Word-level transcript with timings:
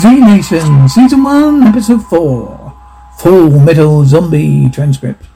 Z 0.00 0.20
Nation, 0.20 0.88
Season 0.88 1.22
1, 1.22 1.64
Episode 1.64 2.02
4. 2.06 2.74
Full 3.18 3.50
Metal 3.60 4.04
Zombie 4.04 4.70
Transcript. 4.70 5.26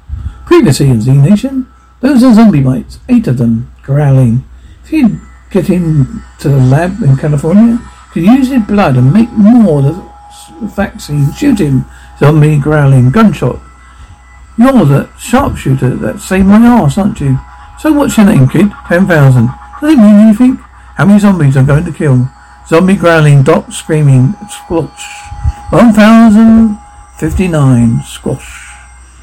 Previously 0.47 0.89
in 0.89 1.03
Z 1.03 1.13
Nation, 1.13 1.67
those 2.01 2.23
are 2.23 2.35
zombie 2.35 2.63
bites, 2.63 2.99
eight 3.09 3.27
of 3.27 3.37
them, 3.37 3.71
growling. 3.83 4.45
If 4.85 4.93
you 4.93 5.21
get 5.51 5.69
into 5.69 6.49
the 6.49 6.57
lab 6.57 7.03
in 7.03 7.17
California, 7.19 7.75
you 7.75 7.81
could 8.13 8.23
use 8.23 8.49
his 8.49 8.63
blood 8.63 8.97
and 8.97 9.13
make 9.13 9.31
more 9.33 9.81
of 9.81 9.85
the 9.85 10.67
vaccine. 10.69 11.33
Shoot 11.35 11.61
him, 11.61 11.85
zombie 12.19 12.59
growling, 12.59 13.11
gunshot. 13.11 13.61
You're 14.57 14.87
the 14.87 15.11
sharpshooter 15.19 15.97
that 15.97 16.21
saved 16.21 16.47
my 16.47 16.57
ass, 16.57 16.97
aren't 16.97 17.21
you? 17.21 17.39
So 17.79 17.93
what's 17.93 18.17
your 18.17 18.27
name, 18.27 18.49
kid? 18.49 18.73
Ten 18.89 19.07
thousand. 19.07 19.51
Does 19.83 19.93
it 19.93 19.99
mean 19.99 20.17
anything? 20.17 20.57
How 20.97 21.05
many 21.05 21.21
zombies 21.21 21.59
are 21.59 21.65
going 21.65 21.85
to 21.85 21.93
kill? 21.93 22.31
Zombie 22.69 22.97
growling, 22.97 23.45
Doc 23.45 23.71
screaming, 23.71 24.35
squelch. 24.51 25.01
1059, 25.71 28.03
squash. 28.03 28.67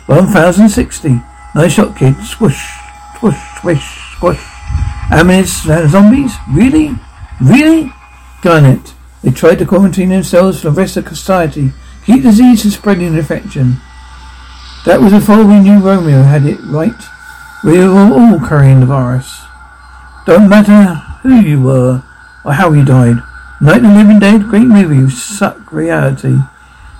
1060. 0.06 1.22
Nice 1.56 1.74
shot, 1.74 1.98
kid. 1.98 2.16
Squish, 2.24 2.72
squish, 3.18 3.36
squish, 3.58 4.16
squish. 4.16 4.40
How 4.40 5.24
uh, 5.30 5.88
zombies? 5.88 6.34
Really? 6.52 6.96
Really? 7.42 7.92
Gun 8.42 8.66
it. 8.66 8.94
They 9.24 9.32
tried 9.32 9.60
to 9.60 9.66
quarantine 9.66 10.10
themselves 10.10 10.62
from 10.62 10.76
the 10.76 10.82
rest 10.82 10.96
of 10.96 11.10
society. 11.10 11.74
Keep 12.06 12.24
disease 12.24 12.62
from 12.62 12.72
spreading 12.72 13.08
and 13.08 13.18
infection. 13.18 13.82
That 14.86 15.02
was 15.02 15.12
before 15.14 15.46
we 15.46 15.60
knew 15.60 15.80
Romeo 15.80 16.24
had 16.24 16.46
it 16.46 16.60
right. 16.66 17.04
We 17.64 17.80
were 17.80 17.90
all 17.90 18.40
carrying 18.40 18.80
the 18.80 18.86
virus. 18.86 19.42
Don't 20.26 20.48
matter 20.50 20.96
who 21.24 21.42
you 21.42 21.62
were 21.62 22.04
or 22.46 22.54
how 22.54 22.72
you 22.72 22.86
died. 22.86 23.18
Night 23.64 23.78
of 23.78 23.84
the 23.84 23.96
Living 23.96 24.20
Dead, 24.20 24.50
great 24.50 24.68
movie, 24.68 24.98
you 24.98 25.10
suck 25.10 25.72
reality. 25.72 26.38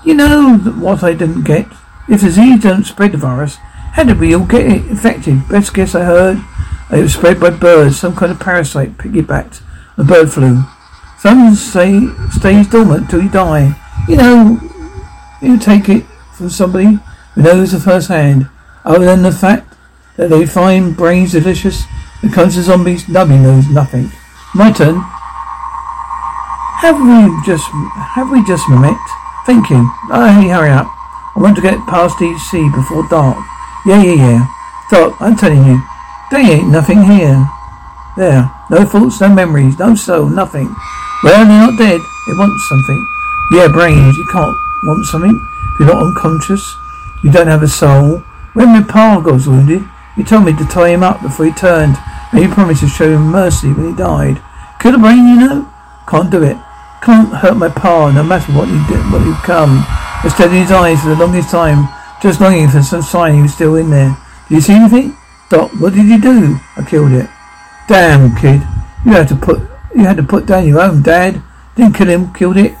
You 0.02 0.14
know 0.14 0.56
what 0.56 1.02
I 1.02 1.12
didn't 1.12 1.44
get? 1.44 1.66
If 2.08 2.22
the 2.22 2.28
disease 2.28 2.62
don't 2.62 2.84
spread 2.84 3.12
the 3.12 3.18
virus, 3.18 3.56
how 3.92 4.04
did 4.04 4.18
we 4.18 4.34
all 4.34 4.46
get 4.46 4.64
it 4.64 4.86
infected? 4.86 5.46
Best 5.46 5.74
guess 5.74 5.94
I 5.94 6.04
heard 6.04 6.42
it 6.90 7.02
was 7.02 7.12
spread 7.12 7.38
by 7.38 7.50
birds, 7.50 8.00
some 8.00 8.16
kind 8.16 8.32
of 8.32 8.40
parasite 8.40 8.96
piggybacked 8.96 9.60
the 9.98 10.04
bird 10.04 10.32
flu. 10.32 10.62
Some 11.18 11.54
say 11.54 12.08
stays 12.30 12.66
dormant 12.68 13.10
till 13.10 13.22
you 13.22 13.28
die. 13.28 13.78
You 14.08 14.16
know, 14.16 14.58
you 15.42 15.58
take 15.58 15.90
it 15.90 16.04
from 16.32 16.48
somebody 16.48 16.98
who 17.34 17.42
knows 17.42 17.72
the 17.72 17.78
first 17.78 18.08
hand. 18.08 18.48
Other 18.86 19.04
than 19.04 19.20
the 19.20 19.32
fact 19.32 19.76
that 20.16 20.30
they 20.30 20.46
find 20.46 20.96
brains 20.96 21.32
delicious, 21.32 21.84
the 22.22 22.30
comes 22.30 22.54
to 22.54 22.62
zombies, 22.62 23.06
nobody 23.06 23.38
knows 23.38 23.68
nothing. 23.68 24.10
My 24.54 24.72
turn. 24.72 25.04
Have 26.84 27.00
we 27.00 27.32
just 27.46 27.64
have 28.12 28.28
we 28.30 28.44
just 28.44 28.68
met? 28.68 29.00
Thank 29.46 29.70
you. 29.70 29.88
Oh, 30.12 30.28
hey, 30.28 30.52
hurry 30.52 30.68
up. 30.68 30.84
I 31.34 31.40
want 31.40 31.56
to 31.56 31.62
get 31.62 31.80
past 31.88 32.20
DC 32.20 32.52
before 32.74 33.08
dark. 33.08 33.40
Yeah, 33.86 34.02
yeah, 34.02 34.12
yeah. 34.12 34.54
Doc, 34.90 35.16
I'm 35.18 35.34
telling 35.34 35.64
you, 35.64 35.80
there 36.30 36.44
ain't 36.44 36.68
nothing 36.68 37.00
here. 37.04 37.48
There. 38.18 38.52
No 38.68 38.84
thoughts, 38.84 39.18
no 39.18 39.32
memories, 39.32 39.78
no 39.78 39.94
soul, 39.94 40.28
nothing. 40.28 40.76
Well, 41.22 41.32
they're 41.32 41.56
not 41.56 41.78
dead. 41.78 42.02
They 42.26 42.36
want 42.36 42.52
something. 42.68 43.00
Yeah, 43.52 43.68
brains. 43.72 44.18
You 44.18 44.28
can't 44.30 44.54
want 44.84 45.06
something 45.06 45.40
if 45.72 45.80
you're 45.80 45.88
not 45.88 46.02
unconscious. 46.02 46.76
You 47.22 47.32
don't 47.32 47.48
have 47.48 47.62
a 47.62 47.68
soul. 47.68 48.18
When 48.52 48.68
my 48.68 48.82
pa 48.82 49.22
got 49.24 49.46
wounded, 49.46 49.88
he 50.16 50.22
told 50.22 50.44
me 50.44 50.52
to 50.52 50.66
tie 50.66 50.90
him 50.90 51.02
up 51.02 51.22
before 51.22 51.46
he 51.46 51.52
turned, 51.52 51.96
and 52.30 52.44
he 52.44 52.46
promised 52.46 52.82
to 52.82 52.88
show 52.88 53.08
him 53.08 53.32
mercy 53.32 53.72
when 53.72 53.88
he 53.88 53.96
died. 53.96 54.42
Kill 54.80 54.96
a 54.96 54.98
brain, 54.98 55.26
you 55.26 55.36
know? 55.40 55.72
Can't 56.06 56.30
do 56.30 56.42
it. 56.42 56.58
Can't 57.04 57.28
hurt 57.28 57.56
my 57.56 57.68
pa, 57.68 58.10
no 58.10 58.22
matter 58.22 58.50
what 58.52 58.68
he 58.68 58.80
did, 58.88 59.04
what 59.12 59.20
he'd 59.20 59.44
come. 59.44 59.84
I 59.86 60.30
stared 60.32 60.52
in 60.52 60.62
his 60.62 60.72
eyes 60.72 61.02
for 61.02 61.10
the 61.10 61.16
longest 61.16 61.50
time, 61.50 61.86
just 62.22 62.40
longing 62.40 62.70
for 62.70 62.82
some 62.82 63.02
sign 63.02 63.34
he 63.34 63.42
was 63.42 63.52
still 63.52 63.76
in 63.76 63.90
there. 63.90 64.16
Did 64.48 64.54
you 64.54 64.60
see 64.62 64.72
anything? 64.72 65.16
Doc, 65.50 65.70
what 65.78 65.92
did 65.92 66.06
you 66.06 66.18
do? 66.18 66.58
I 66.76 66.82
killed 66.88 67.12
it. 67.12 67.28
Damn, 67.88 68.34
kid. 68.36 68.62
You 69.04 69.12
had 69.12 69.28
to 69.28 69.36
put 69.36 69.60
you 69.94 70.00
had 70.00 70.16
to 70.16 70.22
put 70.22 70.46
down 70.46 70.66
your 70.66 70.80
own 70.80 71.02
dad. 71.02 71.42
Didn't 71.76 71.94
kill 71.94 72.08
him, 72.08 72.32
killed 72.32 72.56
it. 72.56 72.76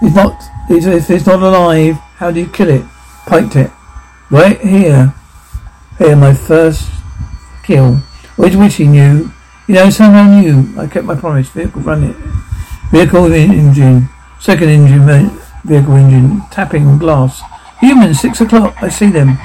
He's 0.00 0.14
not 0.14 0.34
if 0.70 1.08
it's 1.08 1.26
not 1.26 1.40
alive, 1.40 1.96
how 2.16 2.30
do 2.30 2.40
you 2.40 2.46
kill 2.46 2.68
it? 2.68 2.84
Piked 3.26 3.56
it. 3.56 3.70
Right 4.30 4.60
here. 4.60 5.14
Here, 5.96 6.16
my 6.16 6.34
first 6.34 6.90
kill. 7.62 7.96
Which 8.36 8.54
wish 8.54 8.76
he 8.76 8.86
knew. 8.86 9.32
You 9.66 9.74
know, 9.74 9.90
somehow 9.90 10.40
knew. 10.40 10.78
I 10.78 10.86
kept 10.86 11.06
my 11.06 11.14
promise. 11.14 11.48
Vehicle 11.48 11.82
running. 11.82 12.14
Vehicle 12.90 13.32
engine. 13.32 14.08
Second 14.40 14.68
engine. 14.68 15.38
Vehicle 15.64 15.94
engine. 15.94 16.42
Tapping 16.50 16.98
glass. 16.98 17.42
Humans, 17.80 18.20
six 18.20 18.40
o'clock. 18.40 18.74
I 18.82 18.88
see 18.88 19.10
them. 19.10 19.38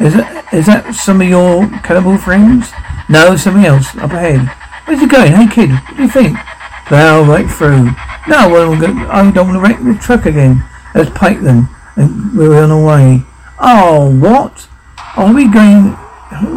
Is 0.00 0.14
that, 0.14 0.52
is 0.52 0.66
that 0.66 0.94
some 0.94 1.20
of 1.20 1.28
your 1.28 1.68
cannibal 1.80 2.18
friends? 2.18 2.70
No, 3.08 3.36
something 3.36 3.64
else. 3.64 3.94
Up 3.96 4.12
ahead. 4.12 4.48
Where's 4.86 5.00
he 5.00 5.06
going? 5.06 5.32
Hey, 5.32 5.46
kid. 5.46 5.70
What 5.70 5.96
do 5.96 6.02
you 6.02 6.08
think? 6.08 6.38
Plow 6.86 7.22
right 7.22 7.48
through. 7.50 7.90
No, 8.28 8.48
well, 8.48 8.72
I 9.10 9.30
don't 9.30 9.48
want 9.48 9.56
to 9.56 9.60
wreck 9.60 9.78
the 9.82 9.98
truck 10.00 10.26
again. 10.26 10.64
Let's 10.94 11.10
pike 11.10 11.40
them. 11.40 11.68
And 11.96 12.36
we're 12.36 12.62
on 12.62 12.70
our 12.70 12.84
way. 12.84 13.24
Oh, 13.58 14.14
what? 14.18 14.68
Are 15.16 15.32
we 15.32 15.50
going... 15.50 15.96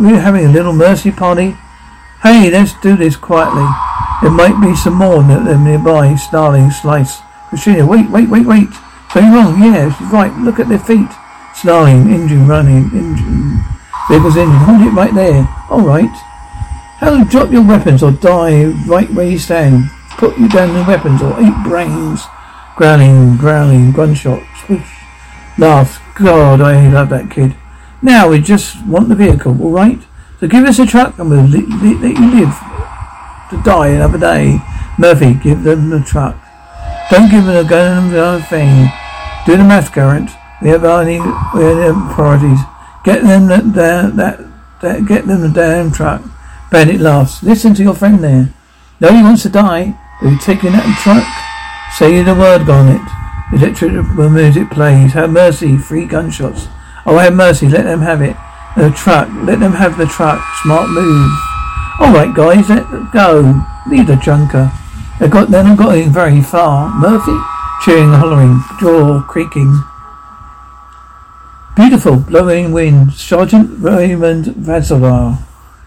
We're 0.02 0.20
having 0.20 0.46
a 0.46 0.52
little 0.52 0.74
mercy 0.74 1.12
party? 1.12 1.56
Hey, 2.24 2.50
let's 2.52 2.74
do 2.82 2.98
this 2.98 3.16
quietly. 3.16 3.68
There 4.22 4.32
might 4.32 4.60
be 4.62 4.76
some 4.76 4.96
more 4.96 5.24
uh, 5.24 5.64
nearby. 5.64 6.16
Snarling, 6.16 6.72
slice. 6.72 7.20
Katrina, 7.50 7.88
wait, 7.88 8.10
wait, 8.10 8.30
wait, 8.30 8.46
wait. 8.46 8.68
Something 9.14 9.32
wrong? 9.32 9.64
Yeah, 9.64 9.96
she's 9.98 10.12
right. 10.12 10.34
Look 10.40 10.60
at 10.60 10.68
their 10.68 10.80
feet. 10.80 11.10
Snarling, 11.56 12.12
engine 12.12 12.46
running, 12.46 12.92
engine. 12.92 13.64
Vehicle's 14.10 14.36
engine. 14.36 14.60
Hold 14.60 14.82
it 14.82 14.92
right 14.92 15.14
there. 15.14 15.48
All 15.70 15.82
right. 15.82 16.12
Hell, 17.00 17.24
drop 17.26 17.52
your 17.52 17.66
weapons 17.66 18.04
or 18.04 18.12
die 18.12 18.66
right 18.88 19.10
where 19.12 19.30
you 19.30 19.40
stand. 19.40 19.90
Put 20.18 20.38
you 20.38 20.50
down 20.50 20.74
the 20.74 20.84
weapons 20.84 21.22
or 21.22 21.40
eat 21.40 21.56
brains. 21.64 22.22
Growling, 22.76 23.38
growling, 23.38 23.94
gunshot. 23.94 24.44
Swish. 24.66 24.98
Laugh. 25.58 26.02
God, 26.16 26.60
I 26.60 26.90
love 26.92 27.08
that 27.10 27.32
kid. 27.32 27.56
Now 28.02 28.30
we 28.30 28.42
just 28.42 28.86
want 28.86 29.08
the 29.08 29.16
vehicle, 29.16 29.62
all 29.62 29.72
right? 29.72 30.00
So 30.42 30.48
give 30.50 30.66
us 30.66 30.80
a 30.80 30.86
truck 30.86 31.18
and 31.18 31.30
we'll 31.30 31.48
let 31.48 31.68
you 31.68 31.98
live 32.00 32.69
to 33.50 33.62
die 33.64 33.90
another 33.90 34.18
day. 34.18 34.60
Murphy, 34.98 35.34
give 35.34 35.64
them 35.64 35.90
the 35.90 36.02
truck. 36.02 36.36
Don't 37.10 37.32
give 37.32 37.46
them 37.46 37.66
a 37.66 37.68
gun 37.68 38.12
the 38.12 38.46
thing. 38.50 38.90
Do 39.46 39.58
the 39.58 39.64
math, 39.64 39.94
Garrett. 39.94 40.30
We 40.62 40.70
have 40.70 40.84
only 40.84 41.20
we 41.20 41.64
have 41.64 42.14
priorities. 42.14 42.60
Get 43.04 43.24
them 43.24 43.48
that, 43.48 43.74
that, 43.74 44.16
that, 44.18 44.40
that 44.82 45.06
get 45.08 45.26
them 45.26 45.42
the 45.42 45.50
damn 45.50 45.92
truck. 45.92 46.22
Bandit 46.70 47.00
laughs. 47.00 47.42
Listen 47.42 47.74
to 47.76 47.84
your 47.84 47.96
friend 47.96 48.24
there. 48.24 48.54
Nobody 49.00 49.24
wants 49.24 49.44
to 49.44 49.50
die. 49.50 49.98
Are 50.22 50.28
you 50.28 50.38
taking 50.38 50.74
that 50.74 51.00
truck? 51.02 51.26
Say 51.98 52.22
the 52.22 52.36
word 52.36 52.70
on 52.70 52.90
it. 52.90 53.02
Electric 53.54 53.92
music 54.32 54.70
plays. 54.70 55.14
Have 55.14 55.32
mercy. 55.32 55.78
Three 55.78 56.06
gunshots. 56.06 56.68
Oh, 57.06 57.18
have 57.18 57.34
mercy. 57.34 57.68
Let 57.68 57.86
them 57.86 58.02
have 58.02 58.22
it. 58.22 58.36
The 58.78 58.92
truck. 58.92 59.30
Let 59.44 59.62
them 59.62 59.74
have 59.74 59.98
the 59.98 60.06
truck. 60.06 60.44
Smart 60.62 60.90
move. 60.90 61.49
All 62.00 62.14
right, 62.14 62.34
guys. 62.34 62.70
Let 62.70 63.12
go. 63.12 63.62
Leave 63.90 64.08
the 64.08 64.16
junker. 64.16 64.72
They 65.20 65.28
got. 65.28 65.50
They're 65.50 65.64
not 65.64 65.78
going 65.78 66.12
very 66.12 66.42
far. 66.42 66.90
Murphy, 66.96 67.38
cheering, 67.84 68.14
hollering, 68.14 68.62
jaw 68.80 69.22
creaking. 69.24 69.84
Beautiful, 71.76 72.18
blowing 72.18 72.72
wind. 72.72 73.14
Sergeant 73.14 73.80
Raymond 73.80 74.46
Vazovar. 74.46 75.40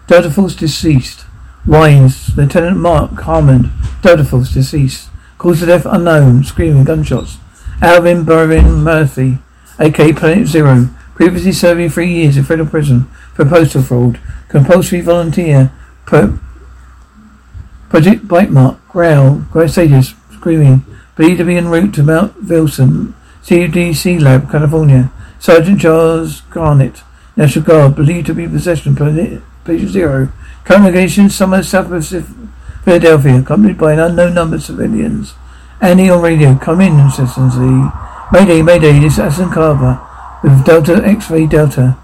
Delta 0.07 0.29
deceased. 0.55 1.25
Wines. 1.65 2.35
Lieutenant 2.35 2.77
Mark 2.77 3.11
Harmon. 3.21 3.71
Delta 4.01 4.23
deceased. 4.23 5.09
Cause 5.37 5.61
of 5.61 5.67
death 5.67 5.85
unknown. 5.85 6.43
Screaming 6.43 6.83
gunshots. 6.83 7.37
Alvin 7.83 8.23
Berwin 8.23 8.81
Murphy, 8.81 9.39
aka 9.77 10.13
Patient 10.13 10.47
Zero, 10.47 10.89
previously 11.15 11.51
serving 11.51 11.89
three 11.89 12.13
years 12.13 12.37
in 12.37 12.45
federal 12.45 12.67
prison 12.67 13.09
for 13.33 13.43
postal 13.43 13.81
fraud, 13.81 14.21
compulsory 14.47 15.01
volunteer, 15.01 15.69
Project 17.89 18.27
Bite 18.27 18.51
Mark, 18.51 18.77
Growl, 18.89 19.43
Sages, 19.67 20.15
Screaming, 20.31 20.85
believed 21.15 21.39
to 21.39 21.45
be 21.45 21.57
en 21.57 21.67
route 21.67 21.93
to 21.93 22.03
Mount 22.03 22.43
Wilson, 22.43 23.15
CDC 23.43 24.19
Lab, 24.21 24.49
California. 24.51 25.11
Sergeant 25.39 25.81
Charles 25.81 26.39
Garnett, 26.51 27.03
National 27.35 27.65
Guard, 27.65 27.95
believed 27.95 28.27
to 28.27 28.33
be 28.33 28.47
possession 28.47 28.97
of 28.97 29.43
Patient 29.65 29.91
Zero, 29.91 30.31
congregation 30.63 31.29
somewhere 31.29 31.63
south 31.63 31.91
of 31.91 32.27
Philadelphia, 32.85 33.39
accompanied 33.39 33.77
by 33.77 33.91
an 33.91 33.99
unknown 33.99 34.33
number 34.33 34.55
of 34.55 34.63
civilians. 34.63 35.33
Annie 35.81 36.09
on 36.09 36.21
radio. 36.21 36.55
Come 36.55 36.79
in, 36.79 37.11
Citizen 37.11 37.51
Z. 37.51 37.89
Mayday, 38.31 38.61
Mayday, 38.61 38.99
this 38.99 39.13
is 39.13 39.19
Addison 39.19 39.49
Carver 39.49 39.99
with 40.41 40.65
Delta 40.65 41.05
X-Ray 41.05 41.45
Delta. 41.45 41.97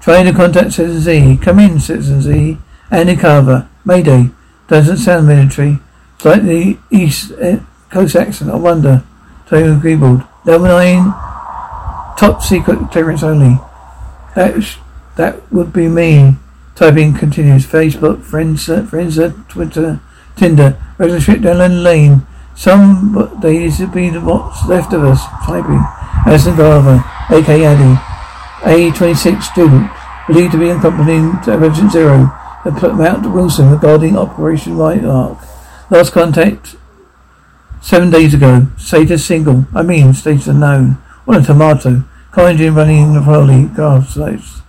Trying 0.00 0.24
to 0.24 0.32
contact 0.32 0.72
Citizen 0.72 1.00
Z. 1.02 1.38
Come 1.42 1.58
in, 1.58 1.78
Citizen 1.78 2.22
Z. 2.22 2.56
Carver. 2.90 3.68
Mayday. 3.84 4.30
Doesn't 4.68 4.98
sound 4.98 5.28
military. 5.28 5.78
Slightly 6.18 6.78
East 6.90 7.32
eh, 7.38 7.60
Coast 7.90 8.16
accent. 8.16 8.50
I 8.50 8.56
wonder. 8.56 9.04
Taylor 9.48 9.80
keyboard. 9.80 10.24
Level 10.44 10.66
9. 10.66 11.04
Top 12.18 12.42
secret 12.42 12.90
clearance 12.90 13.22
only. 13.22 13.58
That, 14.34 14.76
that 15.16 15.52
would 15.52 15.72
be 15.72 15.88
me. 15.88 16.36
Typing 16.74 17.14
continues. 17.14 17.66
Facebook, 17.66 18.22
friends, 18.22 18.68
uh, 18.68 18.84
friends, 18.84 19.18
uh, 19.18 19.32
Twitter, 19.48 20.00
Tinder. 20.36 20.76
Regular 20.98 21.20
shit 21.20 21.42
down 21.42 21.58
the 21.58 21.68
lane. 21.68 22.26
Some 22.54 23.38
days 23.40 23.78
have 23.78 23.94
been 23.94 24.24
what's 24.24 24.66
left 24.66 24.92
of 24.92 25.04
us. 25.04 25.24
Typing. 25.44 25.82
Addison 26.26 26.56
Carver, 26.56 27.04
aka 27.30 27.64
Addy. 27.64 28.00
A26 28.90 29.42
student. 29.42 29.90
Believed 30.26 30.52
to 30.52 30.58
be 30.58 30.70
accompanying 30.70 31.40
to 31.42 31.56
Resident 31.56 31.92
Zero. 31.92 32.30
Mount 32.70 33.32
Wilson 33.32 33.70
regarding 33.70 34.16
Operation 34.16 34.76
White 34.76 35.04
Ark. 35.04 35.38
Last 35.90 36.12
contact 36.12 36.76
seven 37.80 38.10
days 38.10 38.34
ago. 38.34 38.66
Status 38.76 39.24
single. 39.24 39.66
I 39.74 39.82
mean, 39.82 40.14
status 40.14 40.46
unknown. 40.48 40.92
What 41.24 41.42
a 41.42 41.44
tomato. 41.44 42.04
Engine 42.36 42.74
running 42.74 43.14
the 43.14 43.20
trolley. 43.20 43.64
Gas 43.74 44.16
lights. 44.16 44.62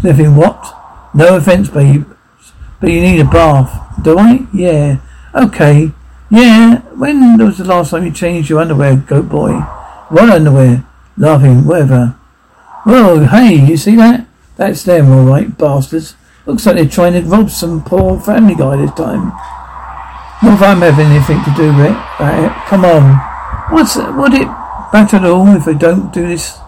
Sniffing 0.00 0.36
what? 0.36 0.74
No 1.12 1.36
offense, 1.36 1.68
babe. 1.68 2.06
But 2.80 2.90
you 2.90 3.02
need 3.02 3.20
a 3.20 3.24
bath. 3.24 4.02
Do 4.02 4.18
I? 4.18 4.46
Yeah. 4.54 4.98
Okay. 5.34 5.92
Yeah. 6.30 6.78
When 6.96 7.36
was 7.36 7.58
the 7.58 7.64
last 7.64 7.90
time 7.90 8.06
you 8.06 8.12
changed 8.12 8.48
your 8.48 8.60
underwear, 8.60 8.96
goat 8.96 9.28
boy? 9.28 9.52
What 10.08 10.30
underwear? 10.30 10.84
Laughing. 11.18 11.66
Whatever. 11.66 12.16
Well, 12.86 13.26
hey, 13.26 13.54
you 13.54 13.76
see 13.76 13.96
that? 13.96 14.26
That's 14.56 14.84
them, 14.84 15.10
all 15.10 15.24
right, 15.24 15.56
bastards. 15.56 16.14
Looks 16.46 16.66
like 16.66 16.76
they're 16.76 16.88
trying 16.88 17.14
to 17.14 17.22
rob 17.22 17.48
some 17.48 17.82
poor 17.82 18.20
family 18.20 18.54
guy 18.54 18.76
this 18.76 18.92
time. 18.92 19.28
Not 20.42 20.54
if 20.54 20.62
I'm 20.62 20.80
having 20.82 21.06
anything 21.06 21.42
to 21.42 21.54
do 21.56 21.74
with 21.74 21.86
it. 21.86 22.52
Come 22.68 22.84
on. 22.84 23.16
What's 23.72 23.96
would 23.96 24.34
it 24.34 24.46
matter 24.92 25.16
at 25.16 25.24
all 25.24 25.56
if 25.56 25.66
I 25.66 25.72
don't 25.72 26.12
do 26.12 26.28
this? 26.28 26.58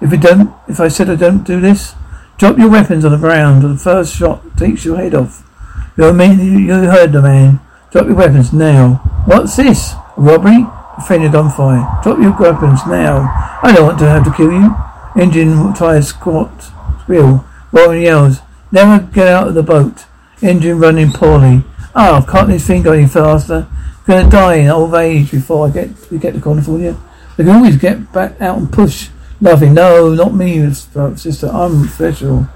If 0.00 0.12
I 0.12 0.16
don't, 0.16 0.54
if 0.68 0.78
I 0.78 0.86
said 0.86 1.10
I 1.10 1.16
don't 1.16 1.42
do 1.42 1.60
this, 1.60 1.94
drop 2.38 2.58
your 2.58 2.70
weapons 2.70 3.04
on 3.04 3.10
the 3.10 3.18
ground. 3.18 3.64
And 3.64 3.74
the 3.74 3.82
first 3.82 4.14
shot 4.14 4.42
takes 4.56 4.84
your 4.84 4.96
head 4.98 5.14
off. 5.14 5.42
You 5.96 6.04
know 6.04 6.12
what 6.12 6.20
I 6.20 6.36
mean? 6.36 6.66
You 6.66 6.72
heard 6.72 7.12
the 7.12 7.22
man. 7.22 7.60
Drop 7.90 8.06
your 8.06 8.14
weapons 8.14 8.52
now. 8.52 8.94
What's 9.26 9.56
this? 9.56 9.94
A 10.16 10.20
robbery? 10.20 10.64
Defending 10.96 11.32
gunfire. 11.32 12.00
Drop 12.04 12.20
your 12.20 12.36
weapons 12.38 12.86
now. 12.86 13.58
I 13.62 13.72
don't 13.74 13.86
want 13.86 13.98
to 13.98 14.08
have 14.08 14.24
to 14.24 14.32
kill 14.32 14.52
you. 14.52 14.76
Engine 15.20 15.74
tires 15.74 16.08
squat. 16.08 16.70
Squeal. 17.02 17.44
Warren 17.72 18.02
yells. 18.02 18.38
Never 18.74 19.06
get 19.12 19.28
out 19.28 19.46
of 19.46 19.54
the 19.54 19.62
boat. 19.62 20.04
Engine 20.42 20.80
running 20.80 21.12
poorly. 21.12 21.62
Oh, 21.94 22.26
can't 22.28 22.48
this 22.48 22.66
thing 22.66 22.82
go 22.82 22.90
any 22.90 23.06
faster? 23.06 23.68
Gonna 24.04 24.28
die 24.28 24.56
in 24.56 24.68
old 24.68 24.92
age 24.96 25.30
before 25.30 25.68
I 25.68 25.70
get 25.70 25.90
we 26.10 26.18
get 26.18 26.34
to 26.34 26.40
California. 26.40 26.96
We 27.38 27.44
can 27.44 27.54
always 27.54 27.76
get 27.76 28.12
back 28.12 28.40
out 28.40 28.58
and 28.58 28.72
push. 28.72 29.10
Nothing. 29.40 29.74
No, 29.74 30.12
not 30.14 30.34
me, 30.34 30.74
sister. 30.74 31.46
I'm 31.52 31.86
special. 31.86 32.48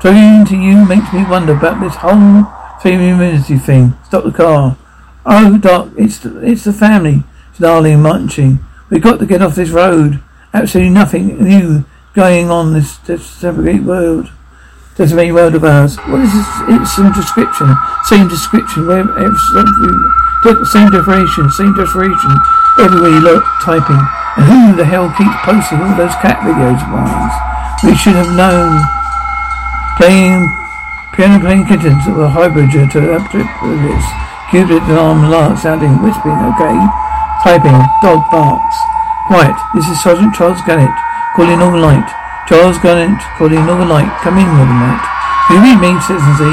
Talking 0.00 0.44
to 0.46 0.56
you 0.56 0.86
makes 0.86 1.12
me 1.12 1.24
wonder 1.24 1.56
about 1.56 1.80
this 1.80 1.96
whole 1.96 2.44
family 2.80 3.08
immunity 3.08 3.58
thing. 3.58 3.94
Stop 4.04 4.22
the 4.22 4.30
car. 4.30 4.78
Oh, 5.24 5.58
Doc, 5.58 5.88
it's 5.98 6.18
the, 6.18 6.46
it's 6.46 6.62
the 6.62 6.72
family. 6.72 7.24
Snarling, 7.54 8.02
munching. 8.02 8.60
We've 8.88 9.02
got 9.02 9.18
to 9.18 9.26
get 9.26 9.42
off 9.42 9.56
this 9.56 9.70
road. 9.70 10.22
Absolutely 10.54 10.94
nothing 10.94 11.42
new 11.42 11.84
going 12.14 12.50
on 12.50 12.72
this, 12.72 12.98
this 12.98 13.26
separate 13.26 13.82
world. 13.82 14.30
There's 14.96 15.12
a 15.12 15.28
world 15.28 15.52
of 15.52 15.60
ours. 15.60 16.00
What 16.08 16.24
is 16.24 16.32
this? 16.32 16.48
It's 16.72 16.96
some 16.96 17.12
description. 17.12 17.68
Same 18.08 18.32
description. 18.32 18.88
Where 18.88 19.04
same 20.72 20.88
decoration. 20.88 21.52
Same 21.52 21.76
decoration. 21.76 22.32
Everywhere 22.80 23.12
you 23.12 23.20
look, 23.20 23.44
typing. 23.60 24.00
And 24.40 24.48
who 24.48 24.72
the 24.72 24.88
hell 24.88 25.12
keeps 25.12 25.36
posting 25.44 25.84
all 25.84 25.92
those 26.00 26.16
cat 26.24 26.40
videos 26.40 26.80
of 26.80 26.88
mine? 26.88 27.28
We 27.84 27.92
should 27.92 28.16
have 28.16 28.32
known. 28.40 28.80
Playing 30.00 30.48
piano 31.12 31.44
playing 31.44 31.68
kittens 31.68 32.00
that 32.08 32.16
were 32.16 32.32
hybrid 32.32 32.72
to 32.72 32.80
this. 32.80 34.04
Cupid 34.48 34.80
alarm 34.88 35.28
alert 35.28 35.60
sounding 35.60 35.92
whispering. 36.00 36.40
Okay. 36.56 36.72
Typing. 37.44 37.76
Dog 38.00 38.24
barks. 38.32 38.76
Quiet. 39.28 39.56
This 39.76 39.84
is 39.92 40.00
Sergeant 40.00 40.32
Charles 40.32 40.64
Garnett 40.64 40.88
calling 41.36 41.60
all 41.60 41.76
night. 41.76 42.08
Charles 42.46 42.78
Garnett 42.78 43.18
calling 43.38 43.66
Northern 43.66 43.90
Light. 43.90 44.10
Come 44.22 44.38
in, 44.38 44.46
Northern 44.46 44.78
Light. 44.78 45.02
Can 45.50 45.58
you 45.58 45.62
mean, 45.66 45.78
me, 45.82 46.00
Citizen 46.02 46.34
Z? 46.38 46.44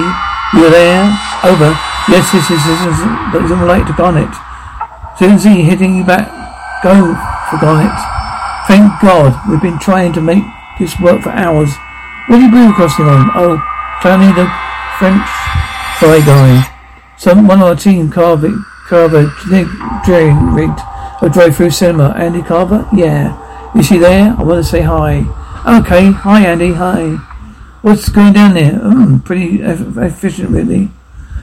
You 0.57 0.65
are 0.65 0.73
there? 0.73 1.05
Over. 1.45 1.69
Yes, 2.09 2.29
this 2.33 2.49
is 2.49 2.61
Citizen 2.65 3.67
Light 3.67 3.85
to 3.85 3.93
Garnett. 3.93 4.33
Citizen 5.17 5.39
Z 5.39 5.61
hitting 5.61 5.95
you 5.95 6.03
back. 6.03 6.29
Go 6.81 7.13
for 7.49 7.57
Garnett. 7.61 7.93
Thank 8.65 8.89
God. 9.01 9.37
We've 9.49 9.61
been 9.61 9.79
trying 9.79 10.13
to 10.13 10.21
make 10.21 10.43
this 10.79 10.99
work 10.99 11.21
for 11.21 11.29
hours. 11.29 11.69
What 12.27 12.39
are 12.39 12.45
you 12.45 12.49
blue 12.49 12.73
crossing 12.73 13.05
on? 13.05 13.29
Oh, 13.35 13.61
Tony 14.01 14.33
the 14.33 14.49
French 14.97 15.29
fly 15.99 16.19
guy. 16.25 16.69
Some 17.17 17.47
one 17.47 17.61
of 17.61 17.67
our 17.67 17.75
team, 17.75 18.09
Carver, 18.09 18.51
Carver, 18.87 19.31
Nick, 19.49 19.67
Jerry 20.05 20.33
rigged 20.33 20.79
a 21.21 21.29
drive-through 21.29 21.69
cinema. 21.69 22.13
Addy 22.17 22.41
Carver? 22.41 22.87
Yeah. 22.93 23.37
Is 23.77 23.87
she 23.87 23.97
there? 23.97 24.35
I 24.37 24.43
want 24.43 24.63
to 24.63 24.69
say 24.69 24.81
hi. 24.81 25.25
Okay. 25.65 26.11
Hi, 26.11 26.45
Addy. 26.45 26.73
Hi. 26.73 27.15
What's 27.83 28.09
going 28.09 28.33
down 28.33 28.53
there? 28.53 28.73
Mm, 28.73 29.23
pretty 29.23 29.61
efficient, 29.61 30.49
really. 30.49 30.91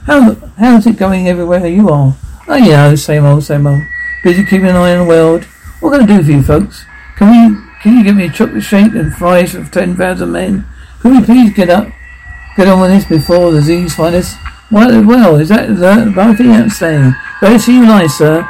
How 0.05 0.35
how's 0.59 0.87
it 0.87 0.99
going 0.99 1.27
everywhere 1.27 1.67
you 1.67 1.89
are? 1.89 2.15
Oh, 2.47 2.57
yeah, 2.57 2.95
same 2.97 3.25
old, 3.25 3.45
same 3.45 3.67
old. 3.67 3.81
Busy 4.23 4.45
keeping 4.45 4.69
an 4.69 4.77
eye 4.77 4.95
on 4.95 5.07
the 5.07 5.09
world. 5.09 5.45
What 5.81 5.93
can 5.93 6.03
I 6.03 6.07
do 6.07 6.23
for 6.23 6.31
you, 6.33 6.43
folks? 6.43 6.85
Can 7.17 7.31
we? 7.31 7.61
Can 7.83 7.97
you 7.97 8.05
give 8.05 8.17
me 8.17 8.27
a 8.27 8.31
chocolate 8.31 8.63
shake 8.63 8.93
and 8.93 9.15
fries 9.15 9.53
for 9.53 9.65
ten 9.65 9.97
thousand 9.97 10.33
men? 10.33 10.67
Could 11.01 11.13
we 11.13 11.25
please 11.25 11.55
get 11.55 11.71
up, 11.71 11.89
get 12.59 12.69
on 12.69 12.83
with 12.83 12.91
this 12.91 13.07
before 13.07 13.53
the 13.53 13.63
Z's 13.63 13.95
find 13.95 14.15
us? 14.15 14.35
Well, 14.71 15.03
well, 15.03 15.37
is 15.37 15.49
that 15.49 15.69
the 15.69 16.37
you 16.39 16.69
staying? 16.69 17.15
Better 17.41 17.59
see 17.59 17.77
you 17.77 17.87
nice, 17.87 18.19
sir. 18.19 18.47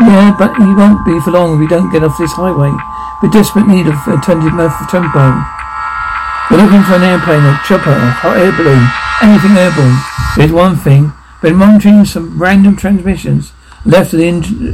Yeah, 0.00 0.36
but 0.38 0.58
you 0.58 0.76
won't 0.76 1.06
be 1.06 1.18
for 1.20 1.30
long 1.30 1.54
if 1.54 1.60
we 1.60 1.66
don't 1.66 1.90
get 1.90 2.04
off 2.04 2.18
this 2.18 2.32
highway. 2.32 2.76
We're 3.22 3.30
desperate 3.30 3.66
need 3.66 3.86
of 3.86 3.94
attended 4.06 4.52
for 4.52 4.86
tempo. 4.90 5.44
We're 6.50 6.62
looking 6.62 6.82
for 6.82 6.94
an 6.96 7.02
airplane, 7.02 7.44
a 7.44 7.58
chopper, 7.64 7.90
a 7.90 8.10
hot 8.10 8.36
air 8.36 8.52
balloon, 8.52 8.84
anything 9.22 9.56
airborne. 9.56 9.96
There's 10.36 10.52
one 10.52 10.76
thing. 10.76 11.12
Been 11.40 11.56
monitoring 11.56 12.04
some 12.04 12.40
random 12.40 12.76
transmissions. 12.76 13.52
Left 13.86 14.10
to 14.10 14.16
the 14.16 14.28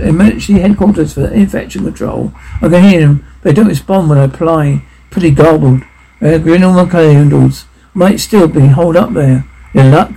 emergency 0.08 0.54
headquarters 0.54 1.14
for 1.14 1.26
infection 1.28 1.84
control. 1.84 2.32
I 2.62 2.68
can 2.68 2.82
hear 2.82 3.00
them. 3.00 3.24
They 3.42 3.52
don't 3.52 3.66
respond 3.68 4.08
when 4.08 4.18
I 4.18 4.24
apply. 4.24 4.84
Pretty 5.10 5.30
garbled. 5.32 5.82
Uh, 6.22 6.38
grin 6.38 6.62
my 6.62 6.86
candles. 6.86 7.66
Might 7.92 8.20
still 8.20 8.46
be 8.46 8.68
holed 8.68 8.96
up 8.96 9.12
there. 9.12 9.44
In 9.74 9.90
luck. 9.90 10.12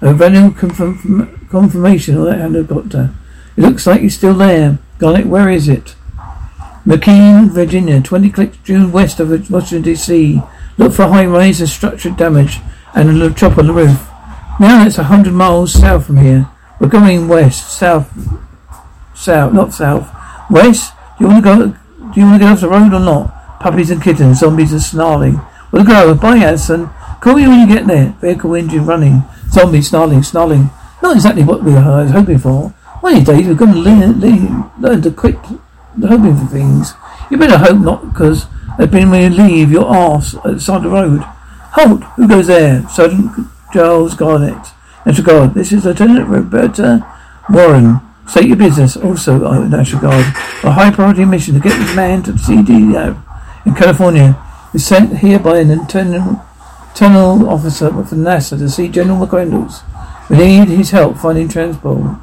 A 0.00 0.14
value 0.14 0.50
confirm- 0.50 1.46
confirmation 1.50 2.16
of 2.16 2.24
that 2.24 2.38
helicopter. 2.38 3.14
It 3.56 3.62
looks 3.62 3.86
like 3.86 4.00
he's 4.00 4.16
still 4.16 4.34
there. 4.34 4.78
It. 5.00 5.26
Where 5.26 5.50
is 5.50 5.68
it? 5.68 5.94
McLean, 6.88 7.50
Virginia, 7.50 8.00
20 8.00 8.30
clicks 8.30 8.56
due 8.64 8.88
west 8.88 9.20
of 9.20 9.28
Washington, 9.50 9.82
D.C. 9.82 10.40
Look 10.78 10.94
for 10.94 11.06
high 11.06 11.26
rise 11.26 11.60
of 11.60 11.68
structural 11.68 12.14
damage 12.14 12.60
and 12.94 13.10
a 13.10 13.12
little 13.12 13.36
chop 13.36 13.58
on 13.58 13.66
the 13.66 13.74
roof. 13.74 14.08
Now 14.58 14.86
it's 14.86 14.96
a 14.96 15.02
hundred 15.02 15.34
miles 15.34 15.74
south 15.74 16.06
from 16.06 16.16
here. 16.16 16.48
We're 16.80 16.88
going 16.88 17.28
west, 17.28 17.76
south, 17.76 18.10
south, 19.14 19.52
not 19.52 19.74
south. 19.74 20.08
West? 20.48 20.94
Do 21.18 21.24
you 21.24 21.30
want 21.30 21.44
to 21.44 21.50
go? 21.50 21.56
Do 22.10 22.20
you 22.20 22.26
want 22.26 22.40
to 22.40 22.46
get 22.46 22.52
off 22.52 22.60
the 22.62 22.70
road 22.70 22.94
or 22.94 23.00
not? 23.00 23.60
Puppies 23.60 23.90
and 23.90 24.02
kittens, 24.02 24.38
zombies 24.38 24.72
are 24.72 24.80
snarling. 24.80 25.38
We'll 25.70 25.84
go. 25.84 26.14
Bye, 26.14 26.38
Addison. 26.38 26.88
Call 27.20 27.34
me 27.34 27.46
when 27.46 27.68
you 27.68 27.74
get 27.74 27.86
there. 27.86 28.16
Vehicle 28.22 28.54
engine 28.54 28.86
running. 28.86 29.24
Zombies 29.50 29.90
snarling, 29.90 30.22
snarling. 30.22 30.70
Not 31.02 31.16
exactly 31.16 31.44
what 31.44 31.62
we 31.62 31.72
were 31.72 31.82
hoping 31.82 32.38
for. 32.38 32.70
One 33.00 33.12
of 33.12 33.26
these 33.26 33.36
days 33.36 33.46
we're 33.46 33.54
going 33.56 33.74
to 33.74 33.78
learn, 33.78 34.70
learn 34.80 35.02
to 35.02 35.10
quit 35.10 35.36
hoping 36.06 36.36
for 36.36 36.46
things. 36.46 36.94
You 37.30 37.36
better 37.36 37.58
hope 37.58 37.78
not, 37.78 38.12
because 38.12 38.46
they've 38.78 38.90
been 38.90 39.10
when 39.10 39.32
you 39.32 39.42
leave 39.42 39.70
your 39.70 39.86
arse 39.86 40.34
at 40.34 40.42
the 40.44 40.60
side 40.60 40.78
of 40.78 40.82
the 40.84 40.90
road. 40.90 41.20
Halt! 41.72 42.02
Who 42.16 42.28
goes 42.28 42.46
there? 42.46 42.88
Sergeant 42.88 43.30
Charles 43.72 44.14
Garnett. 44.14 44.72
National 45.04 45.26
Guard. 45.26 45.54
This 45.54 45.72
is 45.72 45.84
Lieutenant 45.84 46.28
Roberta 46.28 47.06
Warren. 47.48 48.00
State 48.26 48.46
your 48.46 48.56
business. 48.56 48.96
Also, 48.96 49.44
uh, 49.44 49.66
National 49.66 50.02
Guard. 50.02 50.26
A 50.64 50.72
high 50.72 50.90
priority 50.90 51.24
mission 51.24 51.54
to 51.54 51.60
get 51.60 51.78
this 51.78 51.96
man 51.96 52.22
to 52.24 52.32
the 52.32 52.38
CDC 52.38 53.22
in 53.66 53.74
California. 53.74 54.36
Is 54.74 54.86
sent 54.86 55.18
here 55.18 55.38
by 55.38 55.60
an 55.60 55.70
internal, 55.70 56.44
internal 56.90 57.48
officer 57.48 57.88
from 57.88 58.18
NASA 58.18 58.58
to 58.58 58.68
see 58.68 58.88
General 58.88 59.26
McReynolds. 59.26 59.82
We 60.28 60.36
need 60.36 60.68
his 60.68 60.90
help 60.90 61.16
finding 61.16 61.48
transport. 61.48 62.18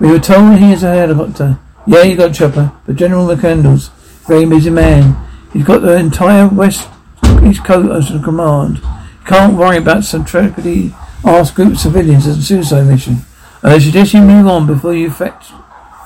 We 0.00 0.10
were 0.10 0.18
told 0.18 0.58
he 0.58 0.72
is 0.72 0.82
a 0.82 0.94
helicopter. 0.94 1.58
Yeah, 1.88 2.02
you 2.02 2.16
got 2.16 2.34
chopper, 2.34 2.70
but 2.84 2.96
General 2.96 3.26
McCandles, 3.26 3.88
very 4.26 4.44
busy 4.44 4.68
man. 4.68 5.26
He's 5.54 5.64
got 5.64 5.80
the 5.80 5.96
entire 5.96 6.46
West 6.46 6.86
East 7.42 7.64
Coast 7.64 8.10
under 8.10 8.22
command. 8.22 8.82
Can't 9.24 9.56
worry 9.56 9.78
about 9.78 10.04
some 10.04 10.26
tragedy 10.26 10.94
ask 11.24 11.54
group 11.54 11.72
of 11.72 11.80
civilians 11.80 12.26
as 12.26 12.36
a 12.36 12.42
suicide 12.42 12.86
mission. 12.88 13.16
I 13.62 13.78
suggest 13.78 14.12
you 14.12 14.20
move 14.20 14.46
on 14.46 14.66
before 14.66 14.92
you 14.92 15.06
affect, 15.06 15.48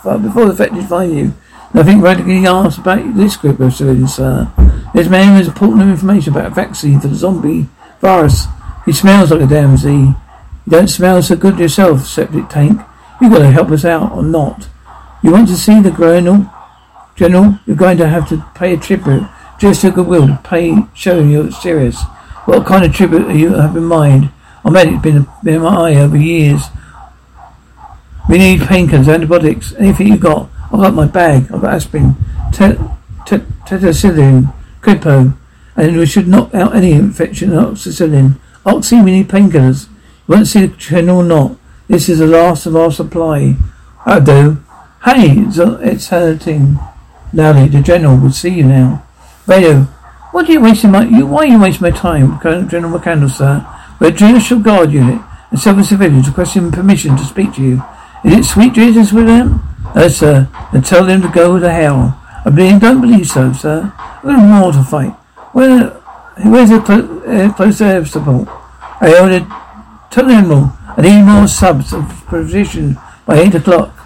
before 0.05 0.47
the 0.47 0.53
affected 0.53 0.87
find 0.87 1.17
you. 1.17 1.35
Nothing 1.75 2.01
radically 2.01 2.47
asked 2.47 2.79
about 2.79 3.17
this 3.17 3.37
group 3.37 3.59
of 3.59 3.75
civilians, 3.75 4.15
sir. 4.15 4.53
This 4.95 5.09
man 5.09 5.37
has 5.37 5.49
important 5.49 5.83
information 5.83 6.33
about 6.33 6.53
a 6.53 6.55
vaccine 6.55 7.01
for 7.01 7.09
the 7.09 7.17
zombie 7.17 7.67
virus. 8.01 8.47
He 8.87 8.93
smells 8.93 9.33
like 9.33 9.41
a 9.41 9.47
damn 9.49 9.77
Z. 9.77 9.91
You 9.91 10.15
don't 10.69 10.87
smell 10.87 11.21
so 11.23 11.35
good 11.35 11.59
yourself, 11.59 12.07
septic 12.07 12.49
tank. 12.49 12.81
You've 13.21 13.33
gotta 13.33 13.51
help 13.51 13.73
us 13.73 13.85
out 13.85 14.13
or 14.13 14.23
not. 14.23 14.69
You 15.23 15.31
want 15.31 15.49
to 15.49 15.57
see 15.57 15.81
the 15.81 15.91
colonel? 15.91 16.51
General, 17.15 17.59
you're 17.67 17.77
going 17.77 17.99
to 17.99 18.09
have 18.09 18.29
to 18.31 18.45
pay 18.55 18.75
a 18.75 18.77
tribute. 18.77 19.29
Just 19.59 19.85
your 19.85 19.93
goodwill 19.93 20.39
pay, 20.43 20.77
showing 20.95 21.31
you're 21.31 21.53
serious. 21.53 22.03
What 22.47 22.67
kind 22.67 22.85
of 22.85 22.93
tribute 22.93 23.29
do 23.29 23.39
you 23.39 23.55
have 23.55 23.77
in 23.77 23.85
mind? 23.85 24.31
I've 24.65 24.75
had 24.75 24.89
it 24.89 25.03
been, 25.03 25.29
been 25.45 25.55
in 25.55 25.63
my 25.63 25.91
eye 25.91 25.95
over 25.97 26.17
years. 26.17 26.63
We 28.29 28.39
need 28.39 28.61
painkillers, 28.61 29.13
antibiotics, 29.13 29.75
anything 29.75 30.09
you 30.09 30.17
got. 30.17 30.49
I've 30.65 30.81
got 30.81 30.95
my 30.95 31.07
bag. 31.07 31.53
I've 31.53 31.61
got 31.61 31.75
aspirin, 31.75 32.17
tetracycline, 32.53 34.53
Kripo, 34.81 35.37
and 35.77 35.97
we 35.97 36.07
should 36.07 36.27
knock 36.27 36.55
out 36.55 36.75
any 36.75 36.93
infection. 36.93 37.51
Oxycillin, 37.51 38.39
oxy. 38.65 39.01
We 39.01 39.13
need 39.13 39.29
painkillers. 39.29 39.89
You 40.27 40.35
won't 40.35 40.47
see 40.47 40.67
the 40.67 40.77
general 40.77 41.19
or 41.19 41.25
not. 41.25 41.57
This 41.89 42.09
is 42.09 42.21
the 42.21 42.27
last 42.27 42.67
of 42.67 42.75
our 42.75 42.91
supply. 42.91 43.57
I 44.07 44.19
do. 44.19 44.62
Hey, 45.05 45.35
it's 45.37 46.09
hurting. 46.09 46.79
Loudly, 47.33 47.67
the 47.69 47.81
general 47.83 48.17
will 48.17 48.31
see 48.31 48.51
you 48.51 48.65
now. 48.65 49.05
Radio, 49.49 49.81
what 50.31 50.49
are 50.49 50.53
you 50.53 50.61
wasting 50.61 50.93
my? 50.93 51.05
You, 51.05 51.27
why 51.27 51.41
are 51.43 51.47
you 51.47 51.61
wasting 51.61 51.83
my 51.83 51.91
time, 51.91 52.39
General 52.41 52.99
McCandle, 52.99 53.29
sir? 53.31 53.67
We're 53.99 54.09
a 54.09 54.13
judicial 54.13 54.61
guard 54.61 54.93
unit, 54.93 55.21
and 55.51 55.59
several 55.59 55.85
civilians 55.85 56.29
requesting 56.29 56.71
permission 56.71 57.17
to 57.17 57.25
speak 57.25 57.53
to 57.55 57.63
you. 57.63 57.83
Is 58.25 58.35
it 58.35 58.45
sweet 58.45 58.75
Jesus 58.75 59.13
with 59.13 59.27
them? 59.27 59.65
No, 59.95 60.07
sir. 60.07 60.49
and 60.73 60.85
tell 60.85 61.05
them 61.05 61.23
to 61.23 61.29
go 61.29 61.59
to 61.59 61.69
hell. 61.69 62.17
I 62.45 62.51
believe, 62.51 62.81
don't 62.81 63.01
believe 63.01 63.27
so, 63.27 63.53
sir. 63.53 63.93
Got 64.23 64.39
more 64.39 64.73
to 64.73 64.85
fight. 64.85 65.13
Where, 65.53 65.89
where's 66.45 66.71
the 66.71 66.81
clo- 66.81 67.23
uh, 67.27 67.53
close 67.55 67.81
air 67.81 68.05
support? 68.07 68.49
I 69.01 69.19
ordered, 69.21 69.47
tell 70.13 70.29
them 70.29 70.53
all. 70.53 70.79
Need 70.97 71.25
more 71.25 71.49
subs 71.49 71.93
of 71.93 72.25
position 72.27 72.99
by 73.27 73.41
8 73.41 73.57
o'clock. 73.57 73.99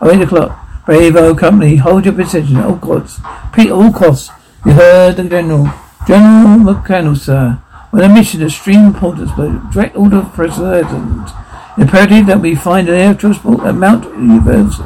Oh, 0.00 0.10
8 0.10 0.22
o'clock. 0.22 0.68
Bravo 0.86 1.34
company, 1.34 1.76
hold 1.76 2.06
your 2.06 2.14
position 2.14 2.56
all 2.56 2.78
costs. 2.78 3.20
Pete, 3.52 3.70
all 3.70 3.92
costs. 3.92 4.30
You 4.64 4.72
heard 4.72 5.16
the 5.16 5.24
general. 5.24 5.68
General 6.06 6.58
McConnell, 6.58 7.16
sir. 7.16 7.60
On 7.92 8.00
a 8.00 8.08
mission 8.08 8.42
of 8.42 8.48
extreme 8.48 8.86
importance, 8.86 9.30
but 9.36 9.70
direct 9.70 9.96
order 9.96 10.18
of 10.18 10.32
President. 10.32 11.28
Imperative 11.76 12.26
that 12.26 12.40
we 12.40 12.54
find 12.54 12.88
an 12.88 12.94
air 12.94 13.14
transport 13.14 13.60
at 13.60 13.74
Mount 13.74 14.04
Universal. 14.04 14.84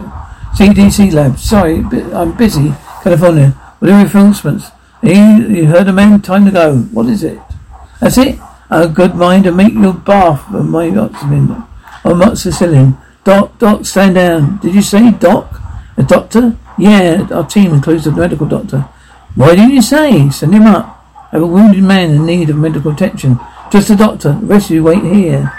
CDC 0.55 1.13
lab. 1.13 1.39
Sorry, 1.39 1.85
I'm 2.13 2.37
busy. 2.37 2.75
California. 3.03 3.51
What 3.79 3.91
are 3.91 4.01
your? 4.01 4.71
You, 5.03 5.67
heard 5.67 5.89
a 5.89 5.93
man 5.93 6.21
time 6.21 6.45
to 6.45 6.51
go. 6.51 6.79
What 6.93 7.07
is 7.07 7.25
it? 7.25 7.41
That's 8.01 8.19
it? 8.19 8.39
A 8.71 8.89
good 8.89 9.15
mind 9.15 9.45
to 9.45 9.53
make 9.53 9.73
your 9.73 9.95
bath 9.95 10.53
of 10.53 10.67
my 10.67 10.89
oxygen. 10.91 11.51
Or 12.05 12.13
moxicillin. 12.13 12.99
Doc, 13.25 13.59
Doc, 13.59 13.87
stand 13.87 14.17
down. 14.17 14.59
Did 14.59 14.75
you 14.75 14.83
say 14.83 15.13
Doc? 15.13 15.61
A 15.97 16.03
doctor? 16.03 16.57
Yeah, 16.77 17.29
our 17.31 17.47
team 17.47 17.73
includes 17.73 18.07
a 18.07 18.13
medical 18.13 18.47
doctor. 18.47 18.89
Why 19.35 19.55
didn't 19.55 19.75
you 19.75 19.83
say? 19.83 20.29
Send 20.31 20.55
him 20.55 20.67
up. 20.67 21.05
I 21.33 21.37
have 21.37 21.43
a 21.43 21.47
wounded 21.47 21.85
man 21.85 22.11
in 22.11 22.27
need 22.27 22.51
of 22.51 22.57
medical 22.57 22.93
attention. 22.93 23.39
Just 23.71 23.91
a 23.91 23.97
doctor. 23.97 24.33
The 24.33 24.47
rest 24.47 24.71
of 24.71 24.77
you 24.77 24.85
wait 24.85 25.03
here. 25.03 25.53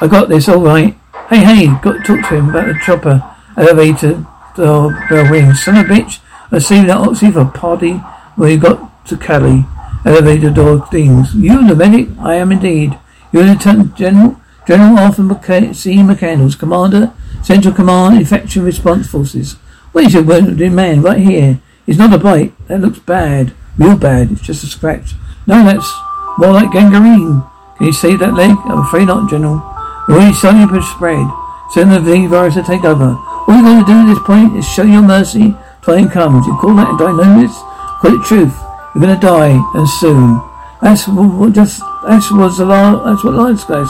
I 0.00 0.08
got 0.10 0.28
this, 0.28 0.48
all 0.48 0.60
right. 0.60 0.96
Hey, 1.30 1.44
hey, 1.44 1.66
got 1.82 1.92
to 1.92 2.02
talk 2.02 2.28
to 2.28 2.36
him 2.36 2.50
about 2.50 2.66
the 2.66 2.78
chopper 2.84 3.22
elevator 3.56 4.26
door 4.56 5.06
bell 5.08 5.30
rings. 5.30 5.64
Son 5.64 5.76
of 5.76 5.86
a 5.86 5.88
bitch, 5.88 6.18
I 6.50 6.58
see 6.58 6.84
that 6.84 6.96
Oxy 6.96 7.30
for 7.30 7.44
party 7.44 7.94
where 8.36 8.50
you 8.50 8.58
got 8.58 9.06
to 9.06 9.16
Cali. 9.16 9.64
Elevator 10.04 10.50
door 10.50 10.86
things. 10.88 11.34
You 11.34 11.66
the 11.66 11.74
medic? 11.74 12.08
I 12.18 12.34
am 12.34 12.52
indeed. 12.52 12.98
You're 13.32 13.44
Lieutenant 13.44 13.96
General? 13.96 14.40
General 14.66 14.98
Arthur 14.98 15.22
McC- 15.22 15.74
C. 15.74 15.94
McCandles, 15.96 16.58
Commander, 16.58 17.12
Central 17.42 17.72
Command, 17.72 18.18
Infection 18.18 18.64
Response 18.64 19.06
Forces. 19.06 19.54
Where's 19.92 20.14
your 20.14 20.24
wounded 20.24 20.72
man? 20.72 21.02
Right 21.02 21.20
here. 21.20 21.60
It's 21.86 21.98
not 21.98 22.12
a 22.12 22.18
bite. 22.18 22.52
That 22.66 22.80
looks 22.80 22.98
bad. 22.98 23.54
Real 23.78 23.96
bad. 23.96 24.32
It's 24.32 24.40
just 24.40 24.64
a 24.64 24.66
scratch. 24.66 25.14
No, 25.46 25.64
that's 25.64 25.92
more 26.38 26.52
like 26.52 26.72
gangrene. 26.72 27.42
Can 27.78 27.86
you 27.86 27.92
save 27.92 28.18
that 28.18 28.34
leg? 28.34 28.56
I'm 28.64 28.80
afraid 28.80 29.06
not, 29.06 29.30
General. 29.30 29.62
Already 30.08 30.32
starting 30.34 30.66
to 30.68 30.82
spread. 30.82 31.26
Send 31.72 31.92
the 31.92 32.26
virus 32.26 32.54
to 32.54 32.62
take 32.62 32.84
over. 32.84 33.14
All 33.14 33.54
you're 33.54 33.62
going 33.62 33.84
to 33.84 33.86
do 33.86 33.92
at 33.92 34.06
this 34.06 34.22
point 34.26 34.56
is 34.56 34.66
show 34.68 34.82
your 34.82 35.02
mercy. 35.02 35.54
Time 35.82 36.08
comes. 36.08 36.46
You 36.46 36.56
call 36.56 36.74
that 36.74 36.94
a 36.94 36.98
diagnosis? 36.98 37.56
Call 38.00 38.20
it 38.20 38.24
truth. 38.26 38.54
You're 38.94 39.02
going 39.02 39.14
to 39.14 39.26
die, 39.26 39.70
and 39.74 39.88
soon. 39.88 40.40
That's 40.82 41.06
just. 41.54 41.82
That 42.06 42.22
was 42.30 42.58
the 42.58 42.64
last. 42.64 43.04
That's 43.04 43.24
what 43.24 43.34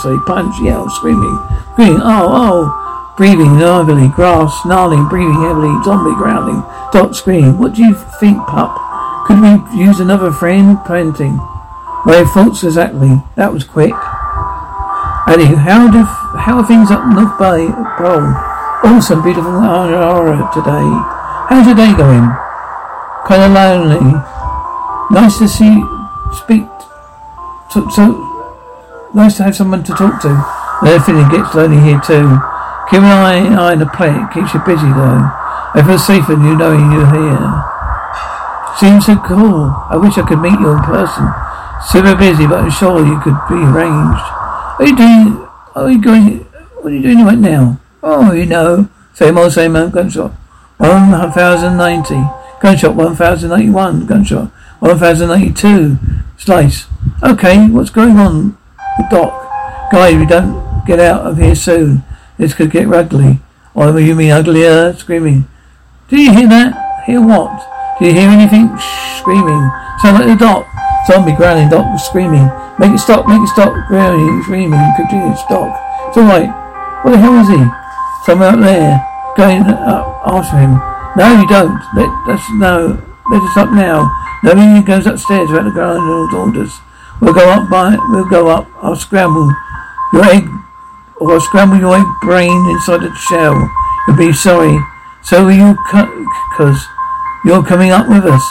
say. 0.01 0.17
Punch, 0.27 0.57
yell, 0.65 0.89
screaming, 0.89 1.37
screaming. 1.77 2.01
Oh, 2.01 2.33
oh, 2.33 3.15
breathing 3.17 3.61
heavily, 3.61 4.09
grass 4.09 4.63
snarling, 4.63 5.09
breathing 5.09 5.37
heavily, 5.45 5.73
zombie 5.85 6.17
growling, 6.17 6.65
dot 6.93 7.15
screaming. 7.15 7.59
What 7.59 7.75
do 7.75 7.85
you 7.85 7.95
think, 8.19 8.39
pup? 8.49 8.73
Could 9.27 9.41
we 9.45 9.61
use 9.77 10.01
another 10.01 10.33
friend? 10.33 10.79
Painting. 10.87 11.37
My 12.07 12.25
thoughts 12.33 12.65
exactly. 12.65 13.21
That 13.37 13.53
was 13.53 13.65
quick. 13.65 13.93
Eddie, 15.29 15.53
how 15.59 15.91
do 15.91 16.05
how 16.39 16.59
are 16.59 16.67
things 16.67 16.91
up 16.91 17.05
North 17.13 17.37
Bay 17.37 17.67
Pole? 17.99 18.33
Oh, 18.81 18.97
awesome, 18.97 19.23
beautiful 19.23 19.51
aura 19.51 20.39
today. 20.55 20.89
How's 21.51 21.67
your 21.67 21.75
day 21.75 21.93
going? 21.93 22.31
Kind 23.27 23.43
of 23.43 23.53
lonely. 23.53 24.15
Nice 25.11 25.39
to 25.39 25.49
see, 25.49 25.83
speak, 26.33 26.65
to, 27.77 27.91
so, 27.93 29.11
nice 29.15 29.37
to 29.37 29.45
have 29.45 29.57
someone 29.57 29.85
to 29.85 29.93
talk 29.93 30.21
to. 30.23 30.33
Feeling 31.05 31.29
gets 31.29 31.55
lonely 31.55 31.81
here 31.81 32.01
too. 32.01 32.41
Keep 32.89 33.05
an 33.05 33.13
eye, 33.13 33.45
eye 33.53 33.73
on 33.73 33.79
the 33.79 33.87
plate, 33.87 34.17
It 34.17 34.33
keeps 34.33 34.55
you 34.55 34.61
busy 34.65 34.89
though. 34.97 35.25
I 35.77 35.83
feel 35.85 35.99
safer 35.99 36.33
than 36.33 36.45
you 36.45 36.57
knowing 36.57 36.93
you're 36.93 37.09
here. 37.13 37.65
Seems 38.81 39.07
so 39.07 39.17
cool. 39.25 39.73
I 39.89 39.97
wish 39.97 40.17
I 40.17 40.27
could 40.27 40.41
meet 40.41 40.59
you 40.59 40.71
in 40.73 40.83
person. 40.85 41.29
Super 41.85 42.17
busy, 42.17 42.47
but 42.47 42.65
I'm 42.65 42.71
sure 42.71 43.05
you 43.05 43.21
could 43.21 43.37
be 43.49 43.61
arranged. 43.61 44.25
Are 44.79 44.87
you 44.87 44.97
doing, 44.97 45.49
are 45.75 45.91
you 45.91 46.01
going, 46.01 46.39
what 46.81 46.93
are 46.93 46.97
you 46.97 47.03
doing 47.03 47.25
right 47.25 47.39
now? 47.39 47.81
Oh, 48.03 48.33
you 48.33 48.47
know. 48.47 48.89
Same 49.15 49.39
old, 49.39 49.53
same 49.53 49.77
old 49.77 49.93
gunshot. 49.93 50.33
1090. 50.79 52.15
Gunshot 52.61 52.95
1091. 52.95 54.07
Gunshot 54.07 54.51
1092. 54.81 55.99
Slice. 56.37 56.87
Okay, 57.25 57.67
what's 57.71 57.89
going 57.89 58.19
on 58.19 58.59
Doc? 59.09 59.33
Guy, 59.91 60.19
we 60.19 60.27
don't 60.27 60.85
get 60.87 61.01
out 61.01 61.25
of 61.25 61.39
here 61.39 61.55
soon, 61.55 62.05
this 62.37 62.53
could 62.53 62.71
get 62.71 62.93
ugly. 62.93 63.41
Or 63.75 63.89
oh, 63.89 63.97
you 63.97 64.15
mean 64.15 64.33
uglier? 64.33 64.93
Screaming. 64.93 65.49
Do 66.09 66.21
you 66.21 66.33
hear 66.33 66.49
that? 66.49 67.05
Hear 67.07 67.25
what? 67.25 67.57
Do 67.99 68.05
you 68.05 68.13
hear 68.13 68.29
anything? 68.29 68.69
Shh, 68.77 69.21
screaming. 69.21 69.65
Sound 70.03 70.21
like 70.21 70.29
the 70.29 70.37
Doc. 70.37 70.67
Zombie 71.07 71.33
growling. 71.33 71.71
Doc 71.71 71.99
screaming. 72.01 72.53
Make 72.79 72.93
it 72.93 72.99
stop. 72.99 73.27
Make 73.27 73.41
it 73.41 73.49
stop. 73.49 73.73
Growling. 73.89 74.43
Screaming. 74.43 74.81
Continue. 74.97 75.37
Stop. 75.37 75.73
It's 76.09 76.19
alright. 76.19 76.53
What 77.05 77.13
the 77.13 77.19
hell 77.19 77.41
is 77.41 77.49
he? 77.49 77.65
Someone 78.25 78.55
up 78.55 78.61
there 78.61 79.01
going 79.37 79.63
up 79.65 80.21
after 80.25 80.57
him. 80.57 80.77
No, 81.17 81.41
you 81.41 81.49
don't. 81.49 81.81
Let 81.97 82.13
us 82.29 82.45
no. 82.61 83.01
Let 83.31 83.43
us 83.43 83.57
up 83.57 83.73
now. 83.73 84.13
No, 84.45 84.53
he 84.53 84.83
goes 84.83 85.07
upstairs 85.07 85.49
without 85.49 85.65
the 85.65 85.71
girl's 85.71 86.35
orders. 86.35 86.73
We'll 87.21 87.35
go 87.35 87.49
up 87.51 87.71
by. 87.71 87.97
We'll 88.11 88.29
go 88.29 88.49
up. 88.49 88.69
I'll 88.83 88.97
scramble 88.97 89.53
your 90.13 90.25
egg, 90.25 90.49
or 91.17 91.33
I'll 91.33 91.41
scramble 91.41 91.79
your 91.79 91.97
egg 91.97 92.07
brain 92.23 92.71
inside 92.71 93.03
the 93.03 93.15
shell. 93.15 93.71
You'll 94.07 94.17
be 94.17 94.33
sorry. 94.33 94.79
So 95.23 95.47
will 95.47 95.53
you, 95.53 95.77
cause 96.57 96.87
you're 97.45 97.65
coming 97.65 97.91
up 97.91 98.09
with 98.09 98.25
us. 98.25 98.43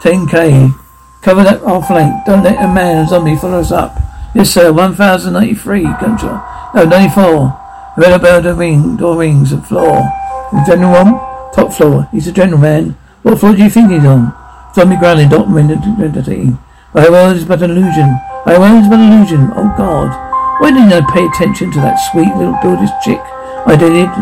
10k. 0.00 0.78
Cover 1.20 1.44
that 1.44 1.62
off 1.62 1.86
flank. 1.86 2.24
Don't 2.26 2.42
let 2.42 2.62
a 2.62 2.66
man 2.66 2.98
and 2.98 3.08
zombie 3.08 3.36
follow 3.36 3.60
us 3.60 3.70
up. 3.70 3.96
Yes, 4.34 4.50
sir. 4.50 4.72
1093. 4.72 5.82
Gunshot. 5.82 6.74
No, 6.74 6.84
94. 6.84 7.60
Red 7.96 8.12
about 8.12 8.42
the 8.44 8.54
ring, 8.54 8.96
door 8.96 9.18
rings, 9.18 9.50
the 9.50 9.60
floor. 9.60 10.02
The 10.50 10.64
general 10.66 10.92
one? 10.92 11.52
Top 11.52 11.72
floor. 11.72 12.08
He's 12.10 12.26
a 12.26 12.32
general 12.32 12.58
man. 12.58 12.96
What 13.22 13.38
floor 13.38 13.54
do 13.54 13.62
you 13.62 13.68
think 13.68 13.90
he's 13.90 14.04
on? 14.04 14.34
Zombie 14.74 14.96
growling, 14.96 15.28
documented 15.28 15.78
identity. 15.78 16.56
My 16.94 17.08
world 17.08 17.36
is 17.36 17.44
but 17.44 17.62
illusion. 17.62 18.20
My 18.44 18.58
world 18.58 18.84
is 18.84 18.88
but 18.88 19.00
illusion. 19.00 19.50
Oh 19.56 19.72
God. 19.76 20.12
Why 20.60 20.70
didn't 20.70 20.92
I 20.92 21.00
pay 21.12 21.24
attention 21.24 21.72
to 21.72 21.80
that 21.80 21.96
sweet 22.12 22.34
little 22.36 22.58
builder's 22.62 22.92
chick? 23.02 23.20
I 23.64 23.76
did 23.76 23.92
it. 23.92 24.12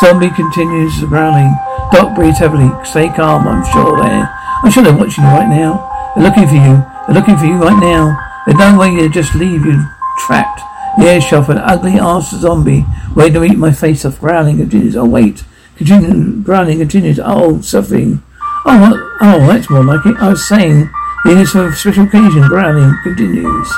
Zombie 0.00 0.30
continues 0.30 0.94
growling. 1.04 1.52
Doc 1.92 2.14
breathes 2.14 2.38
heavily. 2.38 2.70
Stay 2.84 3.08
calm, 3.08 3.48
I'm 3.48 3.64
sure 3.72 3.98
there. 4.00 4.30
I'm 4.62 4.70
sure 4.70 4.82
they're 4.82 4.96
watching 4.96 5.24
you 5.24 5.30
right 5.30 5.48
now. 5.48 5.90
They're 6.14 6.24
looking 6.24 6.46
for 6.46 6.54
you. 6.54 6.78
They're 7.06 7.18
looking 7.18 7.36
for 7.36 7.46
you 7.46 7.58
right 7.58 7.80
now. 7.80 8.16
There's 8.46 8.58
no 8.58 8.78
way 8.78 8.94
to 8.96 9.08
just 9.08 9.34
leave 9.34 9.66
you 9.66 9.82
trapped. 10.26 10.60
Air 11.00 11.20
shelf, 11.20 11.48
an 11.48 11.58
ugly 11.58 11.98
ass 11.98 12.30
zombie, 12.30 12.84
waiting 13.14 13.34
to 13.34 13.44
eat 13.44 13.58
my 13.58 13.72
face 13.72 14.04
off, 14.04 14.20
growling 14.20 14.68
Jesus. 14.68 14.96
Oh 14.96 15.04
wait, 15.04 15.44
Continue, 15.80 16.42
growling 16.42 16.76
continues. 16.76 17.18
Oh, 17.18 17.62
suffering. 17.62 18.22
Oh. 18.66 19.16
Oh, 19.22 19.46
that's 19.46 19.70
more 19.70 19.82
like 19.82 20.04
it. 20.04 20.14
I 20.18 20.28
was 20.28 20.46
saying, 20.46 20.90
is 21.26 21.50
for 21.50 21.68
a 21.68 21.76
special 21.76 22.04
occasion. 22.04 22.42
Growling 22.48 22.96
continues. 23.02 23.70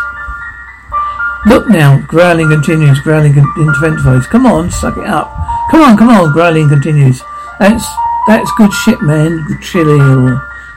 Look 1.46 1.68
now, 1.68 1.98
growling 2.06 2.48
continues, 2.48 3.00
growling 3.00 3.34
con- 3.34 3.52
intensifies. 3.58 4.26
Come 4.28 4.46
on, 4.46 4.70
suck 4.70 4.96
it 4.96 5.06
up. 5.06 5.26
Come 5.70 5.82
on, 5.82 5.96
come 5.96 6.08
on, 6.08 6.32
growling 6.32 6.68
continues. 6.68 7.20
That's, 7.58 7.84
that's 8.28 8.50
good 8.56 8.72
shit, 8.72 9.02
man. 9.02 9.42
Good 9.48 9.60
chilly. 9.60 9.98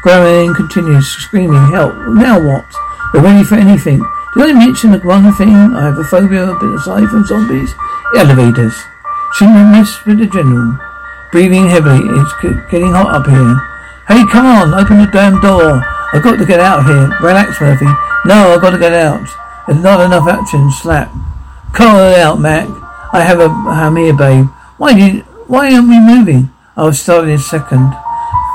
Growling 0.02 0.56
continues, 0.56 1.08
screaming, 1.08 1.72
help. 1.72 1.94
Now 2.10 2.42
what? 2.42 2.66
We're 3.14 3.22
ready 3.22 3.44
for 3.44 3.56
anything. 3.56 4.00
Did 4.36 4.50
I 4.50 4.54
mention 4.54 4.92
the 4.92 5.00
one 5.00 5.32
thing? 5.34 5.54
I 5.54 5.86
have 5.86 5.98
a 5.98 6.04
phobia 6.04 6.50
a 6.50 6.60
bit 6.60 6.74
aside 6.76 7.08
from 7.10 7.26
zombies. 7.26 7.74
Elevators. 8.18 8.74
Shouldn't 9.38 9.58
have 9.58 9.72
messed 9.72 10.06
with 10.06 10.18
the 10.18 10.26
general. 10.26 10.78
Breathing 11.32 11.70
heavily. 11.70 12.02
It's 12.04 12.34
getting 12.72 12.92
hot 12.92 13.14
up 13.14 13.28
here. 13.28 13.56
Hey, 14.08 14.26
come 14.32 14.46
on, 14.46 14.74
open 14.74 14.98
the 14.98 15.08
damn 15.08 15.40
door. 15.42 15.82
I've 16.16 16.24
got 16.24 16.40
to 16.40 16.46
get 16.46 16.62
out 16.62 16.80
of 16.80 16.86
here. 16.86 17.12
Relax, 17.20 17.60
Murphy. 17.60 17.92
No, 18.24 18.56
I've 18.56 18.62
got 18.62 18.72
to 18.72 18.80
get 18.80 18.94
out. 18.94 19.28
There's 19.68 19.84
not 19.84 20.00
enough 20.00 20.28
action. 20.30 20.72
Slap. 20.72 21.12
Call 21.74 22.00
it 22.00 22.18
out, 22.18 22.40
Mac. 22.40 22.70
I 23.12 23.20
have 23.22 23.40
a 23.40 23.52
I'm 23.52 23.98
here, 23.98 24.16
babe. 24.16 24.48
Why 24.78 24.96
did 24.96 25.24
why 25.52 25.74
aren't 25.74 25.90
we 25.90 26.00
moving? 26.00 26.52
I 26.78 26.84
was 26.84 27.00
starting 27.02 27.32
in 27.32 27.36
a 27.36 27.44
second. 27.44 27.92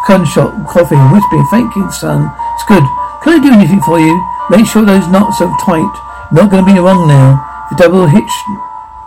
Gunshot, 0.09 0.67
coughing, 0.67 1.01
whispering, 1.13 1.47
thank 1.51 1.77
you, 1.77 1.91
son. 1.93 2.33
It's 2.55 2.65
good. 2.65 2.83
Can 3.23 3.37
I 3.37 3.45
do 3.45 3.53
anything 3.53 3.81
for 3.83 4.01
you? 4.01 4.17
Make 4.49 4.67
sure 4.67 4.85
those 4.85 5.07
knots 5.09 5.41
are 5.41 5.53
tight. 5.61 5.93
You're 6.33 6.43
not 6.43 6.51
gonna 6.51 6.67
be 6.67 6.81
wrong 6.81 7.07
now. 7.07 7.45
The 7.71 7.77
double 7.77 8.07
hitch 8.07 8.33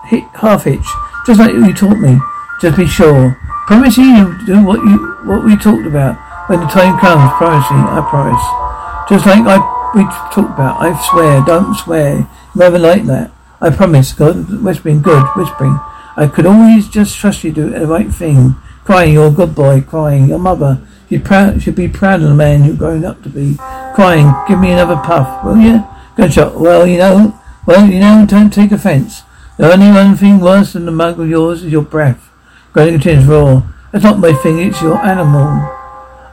hit 0.06 0.30
half 0.38 0.64
hitch. 0.64 0.86
Just 1.26 1.40
like 1.40 1.54
you 1.54 1.74
taught 1.74 1.98
me. 1.98 2.20
Just 2.62 2.78
be 2.78 2.86
sure. 2.86 3.34
Promise 3.66 3.98
you 3.98 4.38
do 4.46 4.64
what 4.64 4.80
you 4.86 5.18
what 5.26 5.44
we 5.44 5.58
talked 5.58 5.86
about. 5.86 6.18
When 6.48 6.60
the 6.60 6.68
time 6.68 7.00
comes, 7.00 7.32
me, 7.72 7.80
I 7.80 8.06
promise. 8.10 9.10
Just 9.10 9.26
like 9.26 9.46
I 9.46 9.60
we 9.94 10.04
talked 10.04 10.38
about. 10.38 10.82
I 10.82 11.00
swear, 11.10 11.44
don't 11.46 11.76
swear. 11.76 12.28
Never 12.56 12.80
like 12.80 13.06
that. 13.06 13.32
I 13.62 13.70
promise. 13.70 14.12
God, 14.12 14.62
whispering, 14.64 15.02
good, 15.02 15.24
whispering. 15.36 15.80
I 16.18 16.28
could 16.28 16.46
always 16.46 16.90
just 16.90 17.16
trust 17.16 17.44
you 17.44 17.54
to 17.54 17.70
do 17.70 17.80
the 17.80 17.88
right 17.88 18.12
thing. 18.12 18.56
Crying, 18.84 19.14
you're 19.14 19.28
a 19.28 19.32
good 19.32 19.56
boy. 19.56 19.82
Crying, 19.82 20.28
your 20.28 20.40
mother. 20.40 20.82
She'd 21.10 21.24
proud, 21.24 21.62
should 21.62 21.76
be 21.76 21.88
proud 21.88 22.22
of 22.22 22.30
the 22.30 22.36
man 22.36 22.66
you're 22.66 22.76
growing 22.76 23.06
up 23.06 23.22
to 23.24 23.30
be. 23.30 23.56
Crying, 23.94 24.34
give 24.48 24.60
me 24.60 24.72
another 24.72 24.96
puff, 24.98 25.44
will 25.46 25.58
you? 25.58 25.86
Gunshot. 26.18 26.60
Well, 26.60 26.88
you 26.88 26.98
know, 26.98 27.40
well, 27.66 27.88
you 27.88 28.00
know, 28.00 28.26
don't 28.28 28.52
take 28.52 28.72
offence. 28.72 29.22
The 29.58 29.72
only 29.72 29.92
one 29.92 30.16
thing 30.16 30.40
worse 30.40 30.74
than 30.74 30.86
the 30.86 30.92
mug 30.92 31.20
of 31.20 31.30
yours 31.30 31.64
is 31.64 31.72
your 31.72 31.84
breath. 31.84 32.30
Growling 32.74 32.96
continues 32.96 33.28
roar. 33.28 33.64
That's 33.92 34.04
not 34.04 34.18
my 34.18 34.34
thing, 34.34 34.60
it's 34.60 34.82
your 34.82 34.98
animal. 34.98 35.83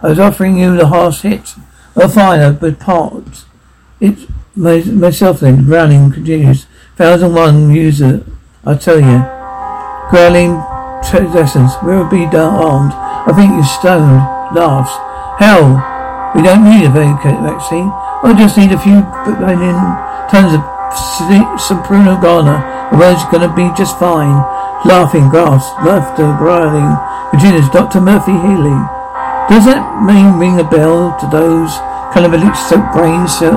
I 0.03 0.09
was 0.09 0.19
offering 0.19 0.59
you 0.59 0.77
the 0.77 0.87
harsh 0.87 1.23
hit. 1.23 1.55
Well, 1.95 2.09
fine, 2.09 2.55
been 2.57 2.77
parts. 2.77 3.45
It's 4.01 4.27
my, 4.57 4.83
myself 4.85 5.41
then. 5.41 5.65
Growling 5.65 6.11
continues. 6.11 6.67
Thousand 6.97 7.35
one 7.35 7.75
user. 7.75 8.25
I 8.65 8.75
tell 8.77 9.01
you. 9.01 9.25
Growling 10.11 10.57
lessons. 11.35 11.73
We'll 11.83 12.09
be 12.09 12.25
armed. 12.25 12.93
I 12.93 13.33
think 13.35 13.53
you're 13.53 13.65
stoned. 13.65 14.21
Laughs. 14.57 14.93
Hell. 15.39 15.81
We 16.35 16.43
don't 16.43 16.65
need 16.65 16.87
a 16.87 16.91
vaccine. 16.91 17.91
I 18.23 18.35
just 18.37 18.57
need 18.57 18.73
a 18.73 18.79
few 18.79 19.01
billion 19.25 19.77
tons 20.31 20.55
of 20.55 20.63
Soprano 21.61 22.21
Ghana. 22.21 22.89
The 22.93 22.99
world's 22.99 23.25
gonna 23.33 23.53
be 23.55 23.71
just 23.77 23.99
fine. 23.99 24.37
Laughing, 24.85 25.29
grass, 25.29 25.65
laughter, 25.85 26.35
growling. 26.39 26.97
Continues 27.31 27.69
Dr. 27.71 28.01
Murphy 28.01 28.33
Healy. 28.33 29.00
Does 29.51 29.67
that 29.67 29.83
name 30.07 30.39
ring 30.39 30.63
a 30.63 30.65
bell 30.65 31.19
to 31.19 31.27
those 31.27 31.75
kind 32.15 32.23
of 32.23 32.31
elite 32.31 32.55
soap 32.55 32.87
brains, 32.95 33.35
sir? 33.35 33.51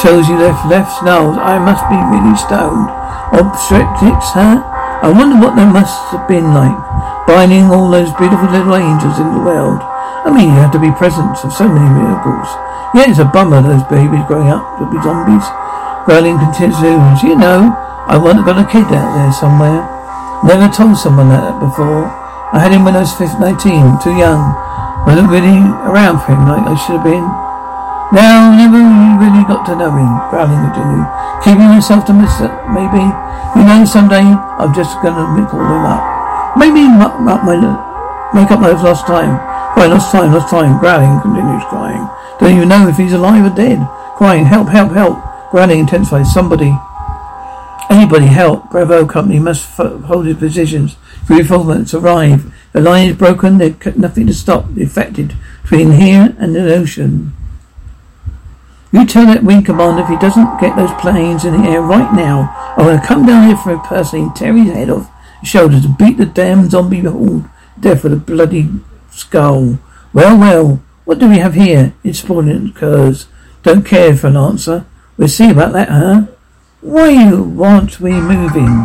Shows 0.00 0.24
you 0.24 0.40
left 0.40 0.64
left 0.72 0.88
snows. 1.04 1.36
I 1.36 1.60
must 1.60 1.84
be 1.92 2.00
really 2.00 2.32
stoned. 2.40 2.88
Obstetrics, 3.36 4.32
huh? 4.32 4.64
I 5.04 5.12
wonder 5.12 5.36
what 5.36 5.52
they 5.52 5.68
must 5.68 6.16
have 6.16 6.24
been 6.24 6.56
like, 6.56 6.72
binding 7.28 7.68
all 7.68 7.92
those 7.92 8.08
beautiful 8.16 8.48
little 8.48 8.72
angels 8.72 9.20
in 9.20 9.28
the 9.36 9.44
world. 9.44 9.84
I 10.24 10.32
mean, 10.32 10.48
you 10.48 10.58
have 10.64 10.72
to 10.72 10.80
be 10.80 10.88
present 10.96 11.36
of 11.44 11.52
so 11.52 11.68
many 11.68 11.92
miracles. 11.92 12.48
Yeah, 12.96 13.12
it's 13.12 13.20
a 13.20 13.28
bummer 13.28 13.60
those 13.60 13.84
babies 13.92 14.24
growing 14.24 14.48
up 14.48 14.80
to 14.80 14.88
be 14.88 14.96
zombies. 15.04 15.44
Growling 16.08 16.40
continues, 16.40 17.20
you 17.20 17.36
know, 17.36 17.68
I 18.08 18.16
once 18.16 18.40
got 18.48 18.56
a 18.56 18.64
kid 18.64 18.88
out 18.88 19.12
there 19.12 19.32
somewhere. 19.36 19.84
Never 20.40 20.72
told 20.72 20.96
someone 20.96 21.28
that 21.28 21.60
before. 21.60 22.08
I 22.56 22.64
had 22.64 22.72
him 22.72 22.88
when 22.88 22.96
I 22.96 23.04
was 23.04 23.12
19, 23.12 24.00
too 24.00 24.16
young. 24.16 24.71
I 25.02 25.18
wasn't 25.18 25.30
really 25.30 25.58
around 25.86 26.22
for 26.22 26.32
him 26.32 26.46
like 26.46 26.62
I 26.66 26.74
should 26.78 27.02
have 27.02 27.04
been. 27.04 27.26
Now, 28.14 28.52
never 28.54 28.80
really 29.18 29.42
got 29.48 29.64
to 29.66 29.74
know 29.74 29.90
him, 29.90 30.12
growling 30.30 30.62
continued. 30.68 31.08
Keeping 31.42 31.68
myself 31.74 32.04
to 32.06 32.12
myself, 32.12 32.52
maybe. 32.70 33.02
You 33.58 33.64
know, 33.66 33.84
someday 33.84 34.22
I'm 34.22 34.72
just 34.72 34.94
gonna 35.02 35.26
call 35.48 35.60
him 35.64 35.84
up. 35.84 36.56
Maybe 36.56 36.84
up 37.02 37.18
my, 37.20 37.56
make 38.34 38.50
up 38.50 38.60
my 38.60 38.70
lost 38.72 39.06
time. 39.06 39.40
Crying, 39.74 39.90
lost 39.90 40.12
time, 40.12 40.32
lost 40.32 40.50
time. 40.50 40.78
Growling 40.78 41.20
continues 41.20 41.64
crying. 41.64 42.08
Don't 42.38 42.54
even 42.56 42.68
know 42.68 42.86
if 42.88 42.96
he's 42.96 43.12
alive 43.12 43.44
or 43.44 43.54
dead. 43.56 43.80
Crying, 44.16 44.44
help, 44.44 44.68
help, 44.68 44.92
help. 44.92 45.18
Growling 45.50 45.80
intensifies. 45.80 46.32
Somebody, 46.32 46.76
anybody 47.90 48.26
help. 48.26 48.70
Bravo 48.70 49.06
company 49.06 49.38
must 49.38 49.78
f- 49.80 50.02
hold 50.02 50.26
his 50.26 50.36
positions. 50.36 50.96
Reinforcements 51.28 51.94
arrive. 51.94 52.52
The 52.72 52.80
line 52.80 53.10
is 53.10 53.16
broken. 53.16 53.58
There's 53.58 53.96
nothing 53.96 54.26
to 54.26 54.34
stop 54.34 54.72
the 54.72 54.82
affected 54.82 55.34
between 55.62 55.92
here 55.92 56.34
and 56.38 56.54
the 56.54 56.74
ocean. 56.74 57.32
You 58.92 59.06
tell 59.06 59.26
that 59.26 59.44
wing 59.44 59.64
commander 59.64 60.02
if 60.02 60.08
he 60.08 60.16
doesn't 60.16 60.60
get 60.60 60.76
those 60.76 60.92
planes 61.00 61.44
in 61.44 61.60
the 61.62 61.68
air 61.68 61.80
right 61.80 62.12
now, 62.14 62.74
I'm 62.76 62.86
gonna 62.86 63.06
come 63.06 63.24
down 63.24 63.48
here 63.48 63.56
for 63.56 63.72
a 63.72 63.80
person 63.80 64.20
and 64.20 64.36
tear 64.36 64.54
his 64.54 64.72
head 64.72 64.90
off 64.90 65.10
his 65.40 65.48
shoulders 65.48 65.82
to 65.82 65.88
beat 65.88 66.18
the 66.18 66.26
damn 66.26 66.68
zombie 66.68 67.00
horde 67.00 67.48
death 67.80 68.04
with 68.04 68.12
a 68.12 68.16
bloody 68.16 68.68
skull. 69.10 69.78
Well, 70.12 70.38
well, 70.38 70.82
what 71.04 71.18
do 71.18 71.28
we 71.28 71.38
have 71.38 71.54
here? 71.54 71.94
Insubordinate 72.04 72.74
curs. 72.74 73.26
Don't 73.62 73.86
care 73.86 74.14
for 74.14 74.26
an 74.26 74.36
answer. 74.36 74.84
We'll 75.16 75.28
see 75.28 75.50
about 75.50 75.72
that, 75.72 75.88
huh? 75.88 76.26
Why 76.80 77.16
aren't 77.16 78.00
we 78.00 78.12
moving? 78.12 78.84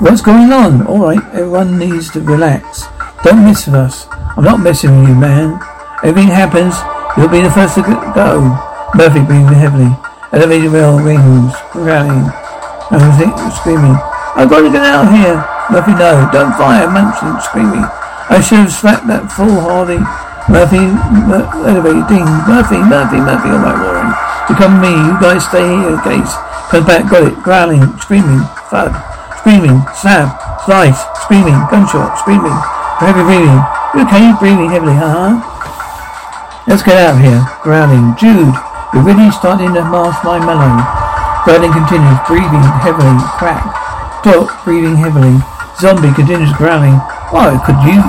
What's 0.00 0.22
going 0.22 0.52
on? 0.52 0.86
Alright, 0.86 1.24
everyone 1.32 1.78
needs 1.78 2.10
to 2.12 2.20
relax. 2.20 2.86
Don't 3.24 3.44
mess 3.44 3.66
with 3.66 3.74
us. 3.74 4.06
I'm 4.36 4.44
not 4.44 4.60
messing 4.60 4.94
with 5.00 5.08
you, 5.10 5.14
man. 5.14 5.58
Everything 6.04 6.30
happens, 6.30 6.78
you'll 7.18 7.28
be 7.28 7.42
the 7.42 7.50
first 7.50 7.74
to 7.74 7.82
go. 7.82 8.54
Murphy 8.94 9.20
breathing 9.26 9.58
heavily. 9.58 9.90
Elevator 10.32 10.70
rail 10.70 10.96
rings, 11.02 11.52
growling. 11.72 12.30
Everything 12.94 13.32
screaming. 13.58 13.96
I've 14.38 14.48
got 14.48 14.62
to 14.62 14.70
get 14.70 14.86
out 14.86 15.08
of 15.08 15.12
here. 15.12 15.36
Murphy, 15.68 15.92
no, 15.98 16.28
don't 16.30 16.54
fire. 16.54 16.86
Manson 16.88 17.36
screaming. 17.42 17.84
I 18.30 18.40
should 18.40 18.64
have 18.64 18.72
slapped 18.72 19.08
that 19.10 19.28
fool 19.34 19.60
Hardy. 19.60 19.98
Murphy, 20.48 20.80
Mur- 21.26 21.48
elevator 21.66 22.06
ding. 22.08 22.28
Murphy, 22.48 22.78
Murphy, 22.80 23.18
Murphy. 23.20 23.50
All 23.50 23.60
right, 23.66 23.76
Warren. 23.82 24.10
You 24.48 24.54
come 24.56 24.80
with 24.80 24.88
me. 24.88 24.94
You 24.94 25.14
guys 25.20 25.44
stay 25.44 25.66
here, 25.66 25.98
Gates. 26.06 26.32
Come 26.70 26.86
back, 26.86 27.10
got 27.10 27.26
it. 27.26 27.36
Growling, 27.42 27.84
screaming, 27.98 28.40
thud, 28.70 28.92
screaming, 29.40 29.80
stab, 29.96 30.28
slice, 30.64 31.00
screaming, 31.24 31.56
gunshot, 31.68 32.16
screaming. 32.20 32.56
Heavy 32.98 33.22
breathing. 33.22 33.62
You 33.94 34.02
okay? 34.02 34.34
Breathing 34.42 34.70
heavily, 34.70 34.98
huh? 34.98 35.38
Let's 36.66 36.82
get 36.82 36.98
out 36.98 37.14
of 37.14 37.22
here. 37.22 37.40
Growling. 37.62 38.18
Jude. 38.18 38.54
We're 38.92 39.06
really 39.06 39.30
starting 39.30 39.72
to 39.74 39.86
mask 39.86 40.24
my 40.24 40.42
mellow. 40.42 40.82
Growling 41.46 41.72
continues, 41.72 42.18
breathing 42.26 42.66
heavily. 42.82 43.16
Crack. 43.38 43.62
Doc, 44.24 44.64
breathing 44.64 44.96
heavily. 44.96 45.38
Zombie 45.78 46.12
continues 46.12 46.52
growling. 46.58 46.98
Oh, 47.30 47.38
Why 47.38 47.54
could 47.62 47.78
you 47.86 48.02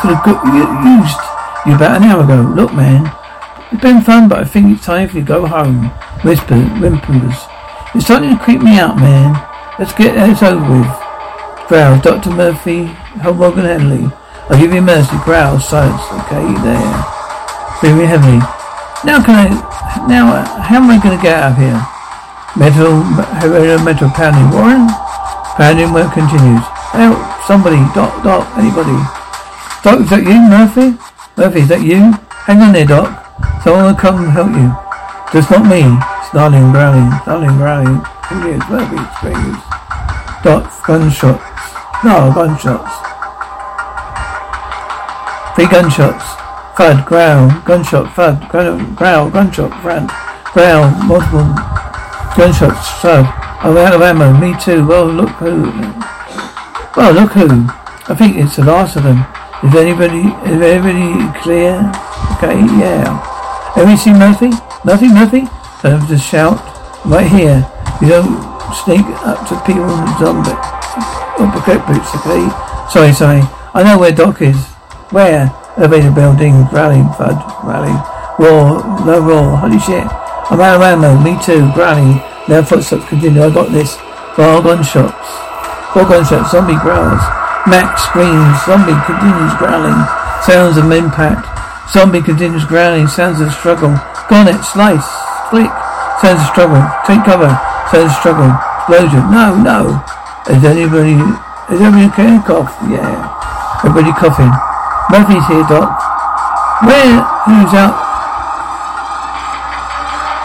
could 0.00 0.16
have 0.16 0.24
got, 0.24 0.40
used 0.82 1.20
you 1.66 1.74
about 1.76 2.00
an 2.00 2.08
hour 2.08 2.24
ago? 2.24 2.48
Look, 2.54 2.72
man. 2.72 3.12
It's 3.72 3.82
been 3.82 4.00
fun, 4.00 4.28
but 4.28 4.38
I 4.38 4.44
think 4.44 4.74
it's 4.74 4.86
time 4.86 5.08
for 5.08 5.18
you 5.18 5.22
to 5.22 5.28
go 5.28 5.46
home. 5.46 5.90
Whisper, 6.24 6.56
whimpers. 6.80 7.36
It's 7.94 8.04
starting 8.04 8.30
to 8.30 8.42
creep 8.42 8.62
me 8.62 8.78
out, 8.78 8.96
man. 8.96 9.34
Let's 9.78 9.92
get 9.92 10.14
this 10.14 10.42
over 10.42 10.80
with. 10.80 11.05
Growls, 11.68 12.00
Dr. 12.00 12.30
Murphy, 12.30 12.86
Hoboken 13.26 13.66
Henley. 13.66 14.06
I'll 14.46 14.54
give 14.54 14.72
you 14.72 14.80
mercy. 14.80 15.18
Growls, 15.26 15.66
silence. 15.66 15.98
Okay, 16.22 16.46
there. 16.62 16.94
Breathing 17.82 18.06
heavily. 18.06 18.38
Now 19.02 19.18
can 19.18 19.34
I, 19.34 19.50
now, 20.06 20.30
uh, 20.30 20.46
how 20.62 20.78
am 20.78 20.88
I 20.88 21.02
going 21.02 21.18
to 21.18 21.22
get 21.22 21.34
out 21.34 21.52
of 21.52 21.58
here? 21.58 21.82
Metal, 22.54 23.02
heavy 23.42 23.82
metal 23.82 24.08
pounding. 24.14 24.46
Warren? 24.54 24.86
Pounding 25.58 25.90
work 25.90 26.14
continues. 26.14 26.62
Help, 26.94 27.18
somebody, 27.50 27.82
Doc, 27.98 28.14
Doc, 28.22 28.46
anybody. 28.54 28.94
Doc, 29.82 30.06
is 30.06 30.10
that 30.14 30.22
you, 30.22 30.38
Murphy? 30.46 30.94
Murphy, 31.34 31.60
is 31.66 31.68
that 31.68 31.82
you? 31.82 32.14
Hang 32.46 32.62
on 32.62 32.78
there, 32.78 32.86
Doc. 32.86 33.10
Someone 33.66 33.90
will 33.90 33.98
come 33.98 34.22
and 34.22 34.30
help 34.30 34.54
you. 34.54 34.70
Just 35.34 35.50
not 35.50 35.66
me. 35.66 35.82
Snarling, 36.30 36.70
growling, 36.70 37.10
snarling, 37.26 37.58
growling. 37.58 37.98
Continues, 38.22 38.62
Murphy 38.70 39.02
screams. 39.18 39.58
Doc, 40.46 40.62
gunshots. 40.86 41.55
No, 42.06 42.30
gunshots. 42.32 42.94
Three 45.56 45.66
gunshots. 45.66 46.24
Thud, 46.76 47.04
growl, 47.04 47.50
gunshot, 47.64 48.14
thud, 48.14 48.48
growl, 48.48 48.78
growl 48.94 49.28
gunshot, 49.28 49.72
thud, 49.82 50.08
growl, 50.54 50.88
multiple 51.02 51.50
gunshots, 52.36 52.90
thud. 53.02 53.26
I'm 53.58 53.76
out 53.76 53.92
of 53.92 54.02
ammo. 54.02 54.32
Me 54.38 54.54
too. 54.60 54.86
Well, 54.86 55.06
look 55.06 55.30
who. 55.30 55.72
Well, 56.96 57.12
look 57.12 57.32
who. 57.32 57.66
I 58.06 58.14
think 58.16 58.36
it's 58.36 58.54
the 58.54 58.64
last 58.64 58.94
of 58.94 59.02
them. 59.02 59.26
Is 59.64 59.74
anybody, 59.74 60.30
is 60.48 60.62
everybody 60.62 61.40
clear? 61.40 61.74
Okay, 62.38 62.54
yeah. 62.78 63.18
Have 63.74 63.90
you 63.90 63.96
seen 63.96 64.16
Murphy? 64.20 64.50
Murphy? 64.84 65.42
Tell 65.80 65.98
him 65.98 66.06
to 66.06 66.18
shout. 66.18 66.62
Right 67.04 67.26
here. 67.26 67.66
You 68.00 68.08
don't 68.10 68.38
sneak 68.84 69.06
up 69.26 69.48
to 69.48 69.58
people 69.66 69.90
in 69.90 70.06
zombie. 70.20 70.85
Uppercut 71.38 71.86
boots, 71.86 72.14
okay? 72.16 72.48
Sorry, 72.88 73.12
sorry. 73.12 73.42
I 73.74 73.82
know 73.84 73.98
where 73.98 74.12
Doc 74.12 74.40
is. 74.40 74.56
Where? 75.12 75.52
Elevator 75.76 76.10
building. 76.10 76.64
Rally, 76.72 77.04
Bud. 77.20 77.36
Rally. 77.60 77.92
Roar. 78.40 78.80
No 79.04 79.20
roar. 79.20 79.56
Holy 79.60 79.78
shit. 79.78 80.08
I'm 80.48 80.60
out 80.60 80.80
of 80.80 80.82
ammo. 80.82 81.20
Me 81.20 81.36
too. 81.44 81.68
Rally. 81.76 82.22
Now 82.48 82.62
footsteps 82.62 83.04
continue. 83.08 83.42
I 83.42 83.52
got 83.52 83.70
this. 83.70 83.96
Four 84.32 84.64
gunshots. 84.64 85.28
Four 85.92 86.08
gunshots. 86.08 86.50
Zombie 86.56 86.80
growls. 86.80 87.20
Max 87.68 88.08
screams. 88.08 88.56
Zombie 88.64 88.96
continues 89.04 89.52
growling. 89.60 90.00
Sounds 90.40 90.80
of 90.80 90.88
impact. 90.88 91.44
Zombie 91.92 92.22
continues 92.22 92.64
growling. 92.64 93.06
Sounds 93.06 93.40
of 93.40 93.52
struggle. 93.52 93.92
Gone 94.32 94.48
it. 94.48 94.62
Slice. 94.64 95.10
Flick. 95.52 95.68
Sounds 96.24 96.40
of 96.40 96.48
struggle. 96.48 96.80
Take 97.04 97.20
cover. 97.28 97.52
Sounds 97.92 98.08
of 98.08 98.16
struggle. 98.16 98.48
Explosion. 98.88 99.28
No, 99.28 99.52
no. 99.60 100.00
Is 100.48 100.62
anybody... 100.62 101.18
Is 101.68 101.82
everybody 101.82 102.06
okay? 102.14 102.38
Cough. 102.46 102.70
Yeah. 102.86 103.26
Everybody 103.82 104.14
coughing. 104.14 104.52
Murphy's 105.10 105.46
here, 105.50 105.66
Doc. 105.66 105.90
Where? 106.86 107.18
Who's 107.50 107.74
out? 107.74 107.96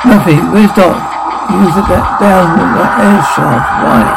Murphy, 0.06 0.38
where's 0.50 0.74
Doc? 0.74 0.98
He 1.50 1.56
was 1.62 1.78
at 1.78 1.88
that 1.90 2.06
down 2.18 2.58
that 2.58 2.92
air 3.02 3.22
shaft. 3.34 3.70
Right. 3.86 4.14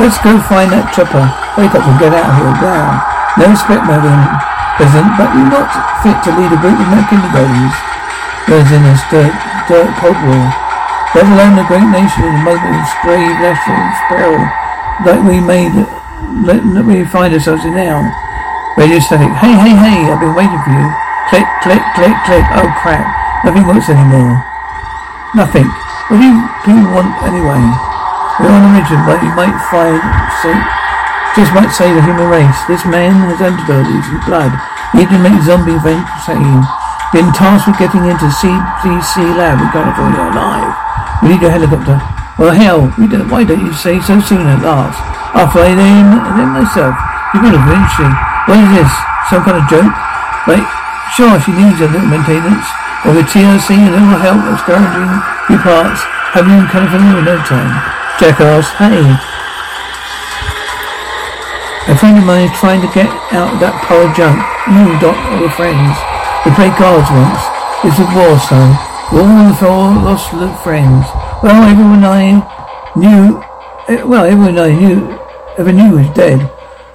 Let's 0.00 0.18
go 0.24 0.40
find 0.48 0.72
that 0.72 0.88
chopper. 0.96 1.24
Wake 1.60 1.74
up 1.76 1.84
and 1.84 1.98
get 2.00 2.16
out 2.16 2.30
of 2.30 2.36
here. 2.40 2.54
Down. 2.64 2.92
No 3.36 3.44
respect, 3.52 3.84
madam 3.84 4.54
present, 4.76 5.06
but 5.14 5.30
you're 5.38 5.54
not 5.54 5.70
fit 6.02 6.18
to 6.26 6.30
lead 6.34 6.50
a 6.50 6.58
group 6.58 6.74
of 6.74 6.88
no 6.90 7.00
kindergartens. 7.06 7.74
There's 8.50 8.70
in 8.74 8.82
this 8.82 9.02
dirt, 9.06 9.34
dirt 9.70 9.90
cold 10.02 10.18
war. 10.26 10.63
Let 11.14 11.30
alone 11.30 11.62
great 11.70 11.88
nation 11.94 12.26
a 12.26 12.42
moment 12.42 12.74
of 12.74 12.90
grave 13.06 13.38
national 13.38 13.86
peril 14.10 14.64
like 15.02 15.18
we 15.26 15.42
made, 15.42 15.74
let, 16.46 16.62
let 16.62 16.86
we 16.86 17.02
find 17.10 17.34
ourselves 17.34 17.66
in 17.66 17.74
now. 17.74 17.98
Radio 18.78 19.02
static. 19.02 19.30
Hey, 19.42 19.54
hey, 19.58 19.74
hey, 19.74 19.98
I've 20.06 20.22
been 20.22 20.34
waiting 20.38 20.60
for 20.62 20.70
you. 20.70 20.86
Click, 21.30 21.46
click, 21.66 21.82
click, 21.98 22.14
click. 22.26 22.46
Oh 22.54 22.68
crap. 22.78 23.02
Nothing 23.42 23.66
works 23.66 23.90
anymore. 23.90 24.38
Nothing. 25.34 25.66
What 26.10 26.22
do 26.22 26.26
you 26.26 26.38
people 26.62 26.94
want 26.94 27.10
anyway? 27.26 27.62
We're 28.38 28.54
on 28.54 28.66
a 28.66 28.70
mission, 28.74 29.02
but 29.02 29.18
you 29.22 29.30
might 29.34 29.54
find 29.70 29.98
so 30.42 30.50
just 31.34 31.50
might 31.54 31.70
save 31.74 31.98
the 31.98 32.02
human 32.06 32.30
race. 32.30 32.58
This 32.70 32.86
man 32.86 33.14
has 33.30 33.42
antibodies 33.42 34.06
in 34.10 34.18
blood. 34.26 34.54
Need 34.94 35.10
to 35.10 35.18
make 35.18 35.38
zombie 35.42 35.78
vaccine. 35.82 36.62
Been 37.10 37.30
tasked 37.34 37.66
with 37.66 37.78
getting 37.78 38.06
into 38.06 38.30
CDC 38.30 39.38
lab 39.38 39.58
in 39.58 39.70
California 39.74 40.22
alive. 40.22 40.83
We 41.24 41.32
need 41.32 41.42
a 41.42 41.48
helicopter. 41.48 41.96
Well, 42.36 42.52
hell, 42.52 42.92
don't, 43.00 43.32
why 43.32 43.48
don't 43.48 43.64
you 43.64 43.72
say 43.72 43.96
so 44.04 44.20
soon 44.20 44.44
at 44.44 44.60
last? 44.60 45.00
I'll 45.32 45.48
fly 45.48 45.72
and 45.72 45.80
then 45.80 46.52
myself. 46.52 46.92
You're 47.32 47.48
gonna 47.48 47.64
eventually. 47.64 48.12
What 48.44 48.60
is 48.60 48.70
this? 48.76 48.92
Some 49.32 49.40
kind 49.40 49.56
of 49.56 49.64
joke? 49.64 49.88
Like, 50.44 50.68
sure, 51.16 51.40
she 51.40 51.56
needs 51.56 51.80
a 51.80 51.88
little 51.88 52.04
maintenance. 52.04 52.68
Or 53.08 53.16
the 53.16 53.24
TLC 53.24 53.72
and 53.72 53.96
a 53.96 54.04
little 54.04 54.20
help 54.20 54.44
of 54.52 54.60
scavenging 54.60 55.16
few 55.48 55.56
parts. 55.64 56.04
Have 56.36 56.44
you 56.44 56.60
in 56.60 56.68
California 56.68 57.16
in 57.16 57.24
no 57.24 57.40
time. 57.48 57.72
Jackass, 58.20 58.68
hey. 58.76 59.08
A 61.88 61.96
friend 61.96 62.20
of 62.20 62.24
mine 62.28 62.52
is 62.52 62.56
trying 62.60 62.84
to 62.84 62.90
get 62.92 63.08
out 63.32 63.56
of 63.56 63.60
that 63.64 63.80
pile 63.88 64.04
of 64.04 64.12
junk. 64.12 64.40
You, 64.68 64.92
Doc, 65.00 65.16
all 65.32 65.40
the 65.40 65.52
friends. 65.56 65.96
We 66.44 66.52
played 66.52 66.76
cards 66.76 67.08
once. 67.08 67.40
It's 67.84 67.96
a 67.96 68.08
war, 68.12 68.36
son. 68.44 68.83
We're 69.12 69.20
all 69.20 69.54
four 69.54 69.68
lost 70.00 70.30
friends. 70.64 71.04
Well, 71.42 71.62
everyone 71.68 72.04
I 72.04 72.40
knew, 72.96 73.42
eh, 73.86 74.02
well, 74.02 74.24
everyone 74.24 74.58
I 74.58 74.72
knew, 74.72 75.20
ever 75.58 75.72
knew 75.72 75.96
was 75.96 76.08
dead. 76.16 76.40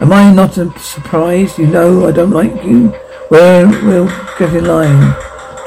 Am 0.02 0.12
I 0.12 0.34
not 0.34 0.54
surprised? 0.54 1.60
You 1.60 1.68
know 1.68 2.08
I 2.08 2.12
don't 2.12 2.32
like 2.32 2.64
you. 2.64 2.94
Well, 3.30 3.70
we'll 3.86 4.10
get 4.40 4.54
in 4.56 4.66
line. 4.66 5.14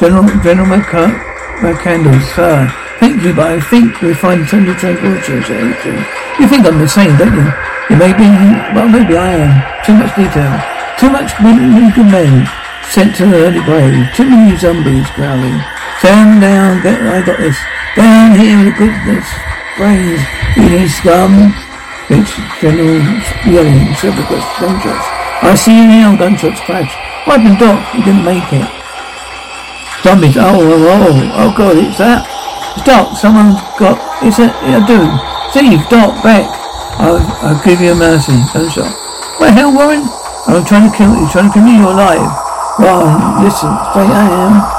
General, 0.00 0.26
General 0.42 0.66
McCandles, 0.66 2.34
sir. 2.34 2.66
Thank 2.98 3.22
you, 3.22 3.32
but 3.34 3.52
I 3.52 3.60
think 3.60 4.02
we'll 4.02 4.14
find 4.16 4.46
some 4.48 4.68
of 4.68 4.76
transportation. 4.76 5.94
You 6.40 6.48
think 6.48 6.66
I'm 6.66 6.80
insane, 6.80 7.16
don't 7.18 7.38
you? 7.38 7.48
You 7.88 7.96
may 7.96 8.12
be, 8.12 8.28
well, 8.74 8.88
maybe 8.88 9.16
I 9.16 9.30
am. 9.46 9.84
Too 9.86 9.94
much 9.94 10.14
detail. 10.16 10.58
Too 10.98 11.10
much 11.10 11.30
legal 11.38 12.04
men 12.04 12.48
sent 12.90 13.14
to 13.16 13.26
the 13.26 13.36
early 13.46 13.62
grave. 13.62 14.06
Too 14.16 14.28
many 14.28 14.56
zombies 14.58 15.06
growling. 15.14 15.62
Stand 16.02 16.42
down, 16.42 16.82
get, 16.82 16.98
I 16.98 17.22
got 17.22 17.38
this. 17.38 17.54
Down 17.94 18.34
here, 18.34 18.74
goodness, 18.74 19.22
brains, 19.78 20.18
eating 20.58 20.90
scum. 20.90 21.54
Bitch, 22.10 22.26
General 22.58 22.98
yelling, 23.46 23.94
several 23.94 24.26
gunshots. 24.26 25.06
I 25.46 25.54
see 25.54 25.70
you 25.70 25.86
now, 25.86 26.18
gunshots 26.18 26.58
crash. 26.66 26.90
What 27.22 27.38
happened, 27.38 27.62
Doc? 27.62 27.78
You 27.94 28.02
didn't 28.02 28.26
make 28.26 28.50
it. 28.50 28.66
Zombies, 30.02 30.34
oh, 30.42 30.58
oh, 30.58 30.90
oh, 30.90 31.38
oh 31.38 31.54
god, 31.54 31.78
it's 31.78 32.02
that. 32.02 32.26
It's 32.74 32.82
Doc, 32.82 33.14
someone's 33.14 33.62
got, 33.78 33.94
it's 34.26 34.42
a, 34.42 34.50
I 34.50 34.82
do. 34.82 35.06
Steve, 35.54 35.86
Doc, 35.86 36.18
back. 36.26 36.50
I'll, 36.98 37.22
I'll 37.46 37.62
give 37.62 37.78
you 37.78 37.92
a 37.92 37.94
mercy. 37.94 38.34
Gunshot. 38.50 38.90
What 39.38 39.46
the 39.46 39.52
hell, 39.54 39.70
Warren? 39.70 40.02
I'm 40.50 40.66
trying 40.66 40.90
to 40.90 40.96
kill 40.98 41.14
you, 41.14 41.30
trying 41.30 41.46
to 41.46 41.54
kill 41.54 41.62
me, 41.62 41.78
you're 41.78 41.94
alive. 41.94 42.26
Well, 42.82 43.06
listen, 43.38 43.70
straight 43.94 44.10
I 44.10 44.26
am. 44.50 44.71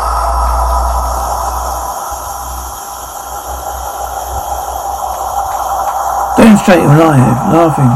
Demonstrate 6.64 6.88
you're 6.88 6.96
alive, 6.96 7.36
laughing. 7.52 7.92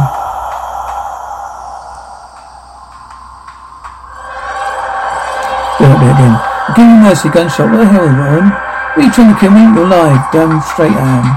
Don't 5.80 5.96
it 5.96 6.12
again. 6.12 6.36
Give 6.76 6.84
me 6.84 6.96
mercy, 7.00 7.32
gunshot. 7.32 7.72
What 7.72 7.80
the 7.80 7.88
hell, 7.88 8.12
Warren? 8.12 8.52
What 8.52 9.00
are 9.00 9.04
you 9.08 9.12
trying 9.16 9.32
to 9.32 9.40
kill 9.40 9.56
me? 9.56 9.64
You're 9.72 9.88
alive. 9.88 10.20
Damn 10.36 10.60
straight 10.60 10.92
I 10.92 11.00
am. 11.00 11.28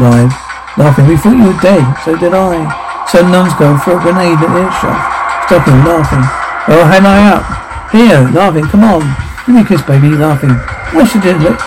Alive. 0.00 0.32
Laughing. 0.80 1.04
We 1.04 1.20
thought 1.20 1.36
you 1.36 1.52
were 1.52 1.60
dead. 1.60 1.84
So 2.00 2.16
did 2.16 2.32
I. 2.32 2.64
Some 3.12 3.28
numbskull 3.28 3.76
threw 3.84 4.00
a 4.00 4.00
grenade 4.00 4.40
at 4.40 4.48
the 4.48 4.64
shot. 4.80 5.52
Stopping, 5.52 5.84
laughing. 5.84 6.24
Oh, 6.64 6.80
hand 6.88 7.04
I 7.04 7.28
up. 7.28 7.44
Here, 7.92 8.24
laughing. 8.32 8.64
Come 8.72 8.88
on. 8.88 9.04
Give 9.44 9.52
me 9.52 9.60
a 9.60 9.68
kiss, 9.68 9.84
baby. 9.84 10.16
Laughing. 10.16 10.56
Why 10.96 11.04
should 11.04 11.28
I 11.28 11.36
let, 11.44 11.60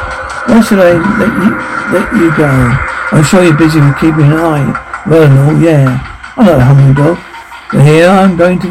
why 0.49 0.57
should 0.65 0.81
I 0.81 0.97
let 1.21 1.33
you, 1.37 1.53
let 1.93 2.07
you 2.17 2.33
go? 2.33 2.49
I'm 3.13 3.23
sure 3.23 3.45
you're 3.45 3.53
busy 3.53 3.77
with 3.77 3.93
keeping 4.01 4.33
an 4.33 4.41
eye. 4.41 4.82
All, 5.05 5.59
yeah. 5.61 6.33
I'm 6.37 6.45
not 6.45 6.59
a 6.59 6.63
hungry 6.63 6.95
dog. 6.95 7.17
But 7.71 7.85
here 7.85 8.07
I'm 8.07 8.37
going 8.37 8.59
to, 8.59 8.67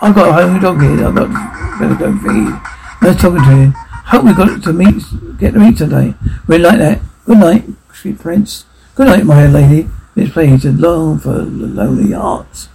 I've 0.00 0.14
got 0.14 0.28
a 0.28 0.32
hungry 0.32 0.60
dog 0.60 0.80
here. 0.80 1.06
I've 1.06 1.14
got, 1.14 1.78
better 1.78 1.94
go 1.94 2.16
feed. 2.18 2.60
Nice 3.02 3.20
talking 3.20 3.44
to 3.44 3.56
you. 3.56 3.72
Hope 4.06 4.24
we 4.24 4.34
got 4.34 4.62
to 4.62 4.72
meet, 4.72 5.02
get 5.38 5.54
to 5.54 5.60
meet 5.60 5.78
today. 5.78 6.14
We 6.46 6.58
like 6.58 6.78
that. 6.78 7.00
Good 7.24 7.38
night, 7.38 7.64
sweet 7.92 8.18
prince. 8.18 8.64
Good 8.94 9.06
night, 9.06 9.24
my 9.24 9.46
lady. 9.46 9.88
It's 10.14 10.32
place 10.32 10.64
is 10.64 10.78
long 10.78 11.18
for 11.18 11.32
the 11.32 11.66
lonely 11.66 12.12
hearts. 12.12 12.68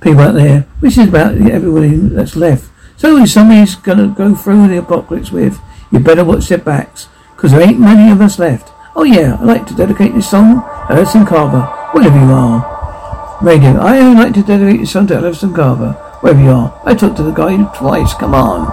People 0.00 0.22
out 0.22 0.34
there, 0.34 0.62
which 0.80 0.98
is 0.98 1.08
about 1.08 1.36
everybody 1.36 1.96
that's 1.96 2.34
left. 2.34 2.70
So 2.96 3.24
somebody's 3.24 3.76
gonna 3.76 4.08
go 4.08 4.34
through 4.34 4.68
the 4.68 4.78
apocalypse 4.78 5.30
with, 5.30 5.58
you 5.90 6.00
better 6.00 6.24
watch 6.24 6.48
their 6.48 6.58
backs, 6.58 7.08
'cause 7.36 7.52
there 7.52 7.62
ain't 7.62 7.78
many 7.78 8.10
of 8.10 8.20
us 8.20 8.38
left. 8.38 8.72
Oh 8.96 9.04
yeah, 9.04 9.36
I'd 9.40 9.46
like 9.46 9.66
to 9.66 9.74
dedicate 9.74 10.14
this 10.14 10.30
song 10.30 10.64
to 10.88 11.24
Carver, 11.24 11.81
wherever 11.92 12.16
you 12.16 12.32
are. 12.32 13.38
Radio, 13.42 13.80
I 13.80 14.00
would 14.08 14.18
like 14.18 14.34
to 14.34 14.42
dedicate 14.42 14.80
this 14.80 14.92
song 14.92 15.06
to 15.08 15.16
Addison 15.18 15.52
Carver, 15.52 15.92
wherever 16.20 16.40
you 16.40 16.50
are. 16.50 16.80
I 16.84 16.94
talked 16.94 17.16
to 17.18 17.22
the 17.22 17.32
guy 17.32 17.56
twice, 17.76 18.14
come 18.14 18.34
on. 18.34 18.66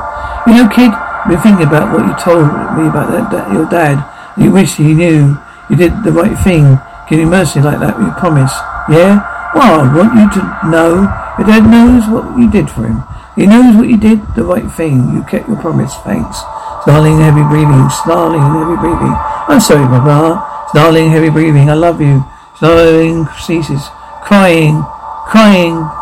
You 0.48 0.56
know, 0.56 0.70
kid, 0.70 0.92
I've 0.92 1.30
been 1.30 1.42
thinking 1.42 1.68
about 1.68 1.92
what 1.92 2.08
you 2.08 2.16
told 2.22 2.48
me 2.78 2.88
about 2.88 3.12
that, 3.12 3.32
that 3.32 3.52
your 3.52 3.68
dad. 3.68 4.00
You 4.38 4.52
wish 4.52 4.76
he 4.76 4.94
knew 4.94 5.38
you 5.70 5.76
did 5.76 6.04
the 6.04 6.12
right 6.12 6.38
thing, 6.46 6.80
giving 7.10 7.30
mercy 7.30 7.60
like 7.60 7.80
that 7.80 8.00
you 8.00 8.12
promise. 8.16 8.54
Yeah? 8.88 9.20
Well, 9.54 9.82
I 9.82 9.90
want 9.90 10.14
you 10.16 10.30
to 10.40 10.70
know 10.70 11.10
your 11.38 11.48
dad 11.48 11.66
knows 11.66 12.08
what 12.08 12.38
you 12.38 12.50
did 12.50 12.70
for 12.70 12.86
him. 12.86 13.04
He 13.36 13.48
knows 13.48 13.76
what 13.76 13.90
you 13.90 13.98
did, 13.98 14.22
the 14.36 14.44
right 14.44 14.70
thing. 14.72 15.14
You 15.14 15.24
kept 15.24 15.48
your 15.48 15.58
promise. 15.58 15.96
Thanks. 16.06 16.40
Snarling, 16.86 17.20
heavy 17.20 17.44
breathing. 17.50 17.90
Snarling, 18.04 18.42
heavy 18.42 18.78
breathing. 18.78 19.16
I'm 19.50 19.60
sorry, 19.60 19.86
Papa. 19.88 20.70
Snarling, 20.72 21.10
heavy 21.10 21.30
breathing. 21.30 21.70
I 21.70 21.74
love 21.74 22.00
you. 22.00 22.24
Snarling 22.60 23.26
ceases. 23.40 23.88
Crying. 24.22 24.84
Crying. 25.28 25.99